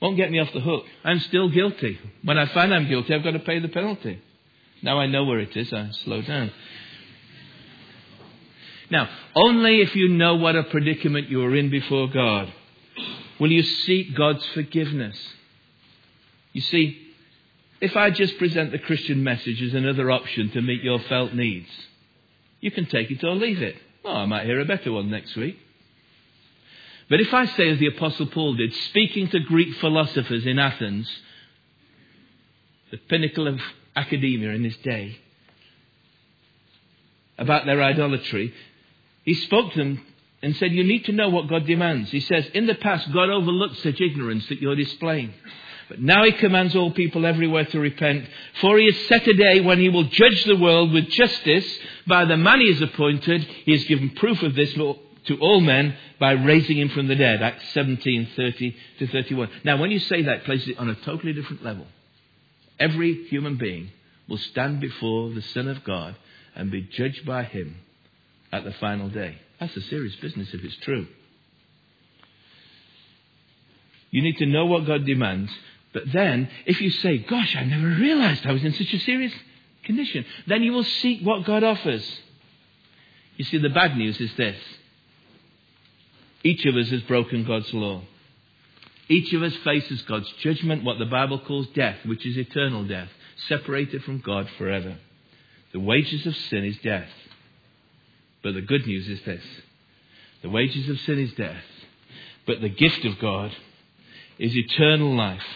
Won't 0.00 0.16
get 0.16 0.30
me 0.30 0.38
off 0.40 0.52
the 0.52 0.60
hook. 0.60 0.84
I'm 1.04 1.20
still 1.20 1.48
guilty. 1.48 1.98
When 2.22 2.38
I 2.38 2.46
find 2.52 2.72
I'm 2.74 2.88
guilty, 2.88 3.14
I've 3.14 3.24
got 3.24 3.32
to 3.32 3.38
pay 3.38 3.58
the 3.58 3.68
penalty. 3.68 4.20
Now 4.82 4.98
I 4.98 5.06
know 5.06 5.24
where 5.24 5.40
it 5.40 5.56
is, 5.56 5.72
I 5.72 5.88
slow 6.04 6.22
down. 6.22 6.52
Now, 8.90 9.08
only 9.34 9.80
if 9.80 9.96
you 9.96 10.08
know 10.08 10.36
what 10.36 10.54
a 10.54 10.62
predicament 10.64 11.28
you 11.28 11.42
are 11.42 11.56
in 11.56 11.70
before 11.70 12.08
God 12.08 12.52
Will 13.38 13.52
you 13.52 13.62
seek 13.62 14.14
God's 14.14 14.44
forgiveness? 14.54 15.16
You 16.52 16.62
see, 16.62 16.98
if 17.80 17.96
I 17.96 18.10
just 18.10 18.38
present 18.38 18.72
the 18.72 18.78
Christian 18.78 19.22
message 19.22 19.60
as 19.60 19.74
another 19.74 20.10
option 20.10 20.50
to 20.52 20.62
meet 20.62 20.82
your 20.82 21.00
felt 21.00 21.34
needs, 21.34 21.68
you 22.60 22.70
can 22.70 22.86
take 22.86 23.10
it 23.10 23.22
or 23.22 23.34
leave 23.34 23.60
it. 23.60 23.76
Oh, 24.04 24.14
I 24.14 24.26
might 24.26 24.46
hear 24.46 24.60
a 24.60 24.64
better 24.64 24.92
one 24.92 25.10
next 25.10 25.36
week. 25.36 25.58
But 27.08 27.20
if 27.20 27.32
I 27.32 27.44
say, 27.46 27.68
as 27.68 27.78
the 27.78 27.86
Apostle 27.86 28.26
Paul 28.26 28.54
did, 28.54 28.74
speaking 28.74 29.28
to 29.28 29.38
Greek 29.40 29.76
philosophers 29.76 30.44
in 30.44 30.58
Athens, 30.58 31.08
the 32.90 32.96
pinnacle 32.96 33.46
of 33.46 33.60
academia 33.94 34.50
in 34.50 34.64
his 34.64 34.76
day, 34.78 35.18
about 37.38 37.66
their 37.66 37.82
idolatry, 37.82 38.52
he 39.24 39.34
spoke 39.34 39.72
to 39.72 39.78
them 39.78 40.06
and 40.42 40.56
said, 40.56 40.72
You 40.72 40.84
need 40.84 41.04
to 41.06 41.12
know 41.12 41.28
what 41.28 41.48
God 41.48 41.66
demands. 41.66 42.10
He 42.10 42.20
says, 42.20 42.46
In 42.54 42.66
the 42.66 42.74
past, 42.74 43.12
God 43.12 43.30
overlooked 43.30 43.78
such 43.78 44.00
ignorance 44.00 44.46
that 44.48 44.60
you're 44.60 44.76
displaying. 44.76 45.32
But 45.88 46.00
now 46.00 46.24
he 46.24 46.32
commands 46.32 46.74
all 46.74 46.90
people 46.90 47.24
everywhere 47.24 47.64
to 47.66 47.78
repent, 47.78 48.26
for 48.60 48.76
he 48.78 48.86
has 48.86 49.06
set 49.06 49.26
a 49.28 49.34
day 49.34 49.60
when 49.60 49.78
he 49.78 49.88
will 49.88 50.04
judge 50.04 50.44
the 50.44 50.56
world 50.56 50.92
with 50.92 51.08
justice 51.08 51.78
by 52.08 52.24
the 52.24 52.36
man 52.36 52.60
he 52.60 52.72
has 52.72 52.82
appointed. 52.82 53.42
He 53.64 53.72
has 53.72 53.84
given 53.84 54.10
proof 54.10 54.42
of 54.42 54.56
this 54.56 54.76
to 55.26 55.38
all 55.38 55.60
men 55.60 55.96
by 56.18 56.32
raising 56.32 56.78
him 56.78 56.88
from 56.88 57.08
the 57.08 57.14
dead. 57.14 57.42
Acts 57.42 57.68
17, 57.72 58.28
30 58.36 58.76
to 58.98 59.06
31. 59.06 59.50
Now, 59.64 59.78
when 59.78 59.90
you 59.90 59.98
say 59.98 60.22
that, 60.22 60.44
places 60.44 60.68
it 60.68 60.78
on 60.78 60.88
a 60.88 60.94
totally 60.94 61.32
different 61.32 61.64
level. 61.64 61.86
Every 62.78 63.24
human 63.24 63.56
being 63.56 63.90
will 64.28 64.38
stand 64.38 64.80
before 64.80 65.30
the 65.30 65.42
Son 65.42 65.68
of 65.68 65.84
God 65.84 66.16
and 66.54 66.70
be 66.70 66.82
judged 66.82 67.24
by 67.24 67.44
him 67.44 67.76
at 68.52 68.64
the 68.64 68.72
final 68.72 69.08
day. 69.08 69.38
That's 69.60 69.76
a 69.76 69.82
serious 69.82 70.14
business 70.16 70.52
if 70.52 70.62
it's 70.62 70.76
true. 70.76 71.06
You 74.10 74.22
need 74.22 74.38
to 74.38 74.46
know 74.46 74.66
what 74.66 74.86
God 74.86 75.04
demands, 75.04 75.52
but 75.92 76.04
then 76.12 76.48
if 76.64 76.80
you 76.80 76.90
say, 76.90 77.18
Gosh, 77.18 77.56
I 77.56 77.64
never 77.64 77.86
realized 77.86 78.46
I 78.46 78.52
was 78.52 78.64
in 78.64 78.72
such 78.72 78.92
a 78.92 79.00
serious 79.00 79.32
condition, 79.84 80.24
then 80.46 80.62
you 80.62 80.72
will 80.72 80.84
seek 80.84 81.22
what 81.22 81.44
God 81.44 81.64
offers. 81.64 82.06
You 83.36 83.44
see, 83.44 83.58
the 83.58 83.68
bad 83.68 83.96
news 83.96 84.20
is 84.20 84.34
this 84.36 84.56
each 86.42 86.64
of 86.64 86.76
us 86.76 86.90
has 86.90 87.02
broken 87.02 87.44
God's 87.44 87.72
law. 87.72 88.02
Each 89.08 89.32
of 89.32 89.42
us 89.42 89.54
faces 89.56 90.02
God's 90.02 90.30
judgment, 90.40 90.84
what 90.84 90.98
the 90.98 91.06
Bible 91.06 91.38
calls 91.38 91.68
death, 91.68 91.98
which 92.04 92.26
is 92.26 92.36
eternal 92.36 92.84
death, 92.84 93.08
separated 93.48 94.02
from 94.02 94.18
God 94.18 94.48
forever. 94.58 94.96
The 95.72 95.80
wages 95.80 96.26
of 96.26 96.36
sin 96.36 96.64
is 96.64 96.78
death. 96.78 97.08
But 98.42 98.54
the 98.54 98.62
good 98.62 98.86
news 98.86 99.08
is 99.08 99.22
this 99.24 99.42
the 100.42 100.50
wages 100.50 100.88
of 100.88 101.00
sin 101.00 101.18
is 101.18 101.32
death, 101.34 101.64
but 102.46 102.60
the 102.60 102.68
gift 102.68 103.04
of 103.04 103.18
God 103.18 103.52
is 104.38 104.54
eternal 104.54 105.16
life 105.16 105.46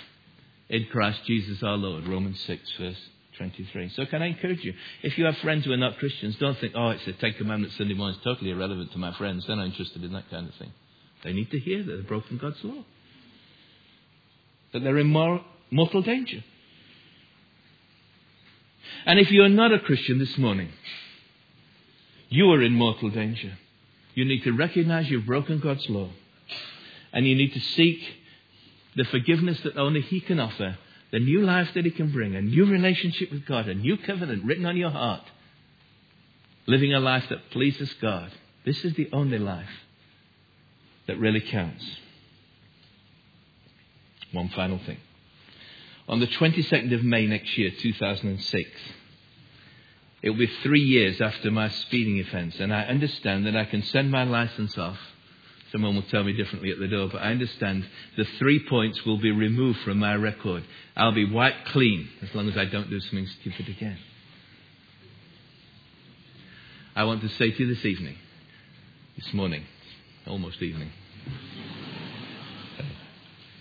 in 0.69 0.87
Christ 0.87 1.25
Jesus 1.25 1.62
our 1.62 1.77
Lord. 1.77 2.09
Romans 2.09 2.40
6, 2.40 2.73
verse 2.79 3.09
23. 3.40 3.88
So, 3.96 4.05
can 4.05 4.20
I 4.20 4.26
encourage 4.26 4.62
you? 4.62 4.74
If 5.03 5.16
you 5.16 5.24
have 5.24 5.37
friends 5.38 5.64
who 5.64 5.72
are 5.72 5.76
not 5.79 5.96
Christians, 5.96 6.37
don't 6.37 6.59
think, 6.59 6.74
oh, 6.76 6.90
it's 6.90 7.07
the 7.07 7.14
Ten 7.14 7.33
Commandments 7.33 7.74
Sunday 7.79 7.94
morning. 7.94 8.16
It's 8.16 8.24
totally 8.24 8.50
irrelevant 8.50 8.92
to 8.92 8.98
my 8.98 9.14
friends. 9.14 9.46
They're 9.46 9.57
not 9.57 9.64
interested 9.64 10.05
in 10.05 10.12
that 10.12 10.29
kind 10.31 10.46
of 10.46 10.55
thing. 10.57 10.70
They 11.24 11.33
need 11.33 11.50
to 11.50 11.59
hear 11.59 11.83
that 11.83 11.90
they've 11.90 12.07
broken 12.07 12.37
God's 12.37 12.62
law, 12.62 12.85
that 14.74 14.81
they're 14.81 14.98
in 14.98 15.07
mortal 15.07 16.03
danger. 16.03 16.44
And 19.07 19.18
if 19.18 19.31
you're 19.31 19.48
not 19.48 19.72
a 19.72 19.79
Christian 19.79 20.18
this 20.18 20.37
morning, 20.37 20.68
you 22.29 22.50
are 22.53 22.62
in 22.62 22.74
mortal 22.74 23.09
danger. 23.09 23.57
You 24.14 24.26
need 24.26 24.44
to 24.44 24.53
recognize 24.53 25.09
you've 25.09 25.24
broken 25.24 25.61
God's 25.61 25.88
law. 25.88 26.11
And 27.11 27.26
you 27.26 27.35
need 27.35 27.55
to 27.55 27.61
seek 27.61 28.00
the 28.96 29.05
forgiveness 29.05 29.61
that 29.62 29.79
only 29.79 30.03
He 30.03 30.20
can 30.20 30.38
offer, 30.38 30.76
the 31.12 31.18
new 31.18 31.42
life 31.42 31.68
that 31.75 31.85
He 31.85 31.90
can 31.90 32.12
bring, 32.12 32.37
a 32.37 32.40
new 32.40 32.66
relationship 32.66 33.33
with 33.33 33.46
God, 33.46 33.68
a 33.68 33.75
new 33.75 33.96
covenant 33.96 34.44
written 34.44 34.66
on 34.66 34.77
your 34.77 34.90
heart, 34.90 35.25
living 36.66 36.94
a 36.94 37.01
life 37.01 37.25
that 37.31 37.51
pleases 37.51 37.92
God. 37.94 38.31
This 38.64 38.85
is 38.85 38.94
the 38.94 39.09
only 39.12 39.38
life 39.38 39.70
that 41.07 41.18
really 41.18 41.40
counts. 41.40 41.85
One 44.32 44.49
final 44.51 44.78
thing. 44.78 44.99
On 46.09 46.20
the 46.20 46.26
22nd 46.26 46.95
of 46.95 47.05
May 47.05 47.26
next 47.26 47.57
year, 47.57 47.70
2006, 47.70 48.70
it 50.22 50.30
will 50.30 50.37
be 50.37 50.47
three 50.62 50.82
years 50.82 51.20
after 51.20 51.51
my 51.51 51.68
speeding 51.68 52.20
offence, 52.20 52.61
and 52.61 52.74
I 52.74 52.82
understand 52.82 53.47
that 53.47 53.57
I 53.57 53.64
can 53.64 53.82
send 53.82 54.11
my 54.11 54.24
license 54.24 54.76
off. 54.76 54.99
Someone 55.73 55.95
will 55.95 56.03
tell 56.03 56.25
me 56.25 56.33
differently 56.33 56.71
at 56.71 56.79
the 56.79 56.89
door, 56.89 57.09
but 57.12 57.23
I 57.23 57.31
understand 57.31 57.87
the 58.16 58.25
three 58.39 58.64
points 58.68 59.05
will 59.05 59.18
be 59.18 59.31
removed 59.31 59.81
from 59.81 59.99
my 59.99 60.14
record. 60.14 60.64
I'll 60.97 61.12
be 61.12 61.31
wiped 61.31 61.66
clean 61.66 62.09
as 62.23 62.35
long 62.35 62.49
as 62.49 62.57
I 62.57 62.64
don't 62.64 62.91
do 62.91 62.99
something 63.01 63.29
stupid 63.41 63.68
again. 63.68 63.99
I 66.97 67.05
want 67.05 67.23
to 67.23 67.29
say 67.29 67.53
to 67.53 67.64
you 67.64 67.73
this 67.73 67.85
evening, 67.85 68.16
this 69.16 69.33
morning, 69.33 69.64
almost 70.27 70.61
evening, 70.61 70.91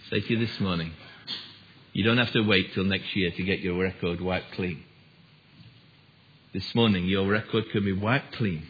say 0.09 0.21
to 0.21 0.33
you 0.33 0.45
this 0.45 0.59
morning, 0.59 0.93
you 1.93 2.03
don't 2.03 2.17
have 2.17 2.31
to 2.33 2.41
wait 2.41 2.73
till 2.73 2.85
next 2.85 3.15
year 3.15 3.31
to 3.31 3.43
get 3.43 3.59
your 3.59 3.77
record 3.77 4.19
wiped 4.19 4.53
clean 4.53 4.83
this 6.53 6.73
morning, 6.73 7.05
your 7.05 7.27
record 7.27 7.65
can 7.71 7.85
be 7.85 7.93
wiped 7.93 8.33
clean 8.35 8.65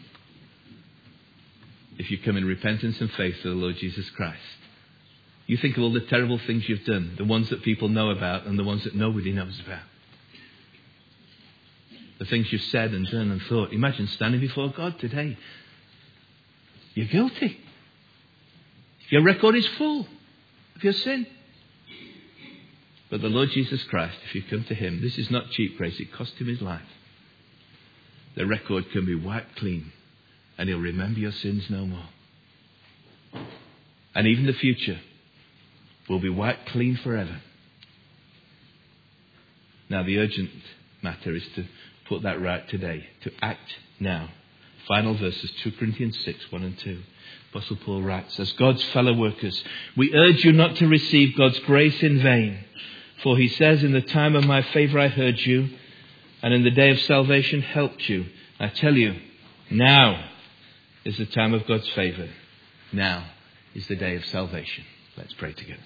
if 2.00 2.10
you 2.10 2.16
come 2.16 2.38
in 2.38 2.46
repentance 2.46 2.98
and 2.98 3.12
faith 3.12 3.36
to 3.42 3.50
the 3.50 3.54
Lord 3.54 3.76
Jesus 3.76 4.08
Christ. 4.10 4.40
You 5.46 5.58
think 5.58 5.76
of 5.76 5.82
all 5.82 5.92
the 5.92 6.00
terrible 6.00 6.38
things 6.38 6.66
you've 6.66 6.86
done, 6.86 7.14
the 7.18 7.24
ones 7.24 7.50
that 7.50 7.62
people 7.62 7.88
know 7.90 8.08
about 8.08 8.46
and 8.46 8.58
the 8.58 8.64
ones 8.64 8.84
that 8.84 8.94
nobody 8.94 9.32
knows 9.32 9.60
about. 9.60 9.82
The 12.18 12.24
things 12.24 12.50
you've 12.50 12.62
said 12.62 12.92
and 12.92 13.06
done 13.06 13.30
and 13.30 13.42
thought. 13.42 13.74
Imagine 13.74 14.06
standing 14.06 14.40
before 14.40 14.70
God 14.70 14.98
today. 14.98 15.36
You're 16.94 17.06
guilty. 17.06 17.60
Your 19.10 19.22
record 19.22 19.54
is 19.56 19.66
full 19.66 20.06
of 20.76 20.82
your 20.82 20.94
sin. 20.94 21.26
But 23.10 23.20
the 23.20 23.28
Lord 23.28 23.50
Jesus 23.50 23.82
Christ, 23.84 24.16
if 24.24 24.34
you 24.34 24.42
come 24.42 24.64
to 24.64 24.74
Him, 24.74 25.02
this 25.02 25.18
is 25.18 25.30
not 25.30 25.50
cheap 25.50 25.76
grace, 25.76 26.00
it 26.00 26.12
cost 26.12 26.34
Him 26.34 26.46
His 26.46 26.62
life. 26.62 26.80
The 28.36 28.46
record 28.46 28.90
can 28.90 29.04
be 29.04 29.16
wiped 29.16 29.56
clean, 29.56 29.92
and 30.60 30.68
He'll 30.68 30.78
remember 30.78 31.18
your 31.18 31.32
sins 31.32 31.70
no 31.70 31.86
more. 31.86 32.04
And 34.14 34.26
even 34.26 34.44
the 34.44 34.52
future 34.52 35.00
will 36.06 36.18
be 36.18 36.28
wiped 36.28 36.68
clean 36.68 36.96
forever. 36.96 37.40
Now, 39.88 40.02
the 40.02 40.18
urgent 40.18 40.50
matter 41.02 41.34
is 41.34 41.46
to 41.54 41.64
put 42.06 42.24
that 42.24 42.42
right 42.42 42.68
today, 42.68 43.06
to 43.22 43.32
act 43.40 43.74
now. 43.98 44.28
Final 44.86 45.14
verses 45.14 45.50
2 45.62 45.72
Corinthians 45.72 46.18
6 46.26 46.52
1 46.52 46.62
and 46.62 46.78
2. 46.78 47.00
Apostle 47.52 47.76
Paul 47.76 48.02
writes, 48.02 48.38
As 48.38 48.52
God's 48.52 48.84
fellow 48.84 49.14
workers, 49.14 49.64
we 49.96 50.14
urge 50.14 50.44
you 50.44 50.52
not 50.52 50.76
to 50.76 50.86
receive 50.86 51.38
God's 51.38 51.58
grace 51.60 52.02
in 52.02 52.20
vain. 52.22 52.64
For 53.22 53.38
he 53.38 53.48
says, 53.48 53.82
In 53.82 53.92
the 53.92 54.02
time 54.02 54.36
of 54.36 54.44
my 54.44 54.60
favor 54.60 54.98
I 54.98 55.08
heard 55.08 55.40
you, 55.40 55.70
and 56.42 56.52
in 56.52 56.64
the 56.64 56.70
day 56.70 56.90
of 56.90 57.00
salvation 57.00 57.62
helped 57.62 58.10
you. 58.10 58.26
I 58.58 58.68
tell 58.68 58.94
you, 58.94 59.16
now 59.70 60.26
is 61.04 61.16
the 61.16 61.26
time 61.26 61.54
of 61.54 61.66
God's 61.66 61.88
favor. 61.90 62.28
Now 62.92 63.26
is 63.74 63.86
the 63.86 63.96
day 63.96 64.16
of 64.16 64.24
salvation. 64.26 64.84
Let's 65.16 65.34
pray 65.34 65.52
together. 65.52 65.82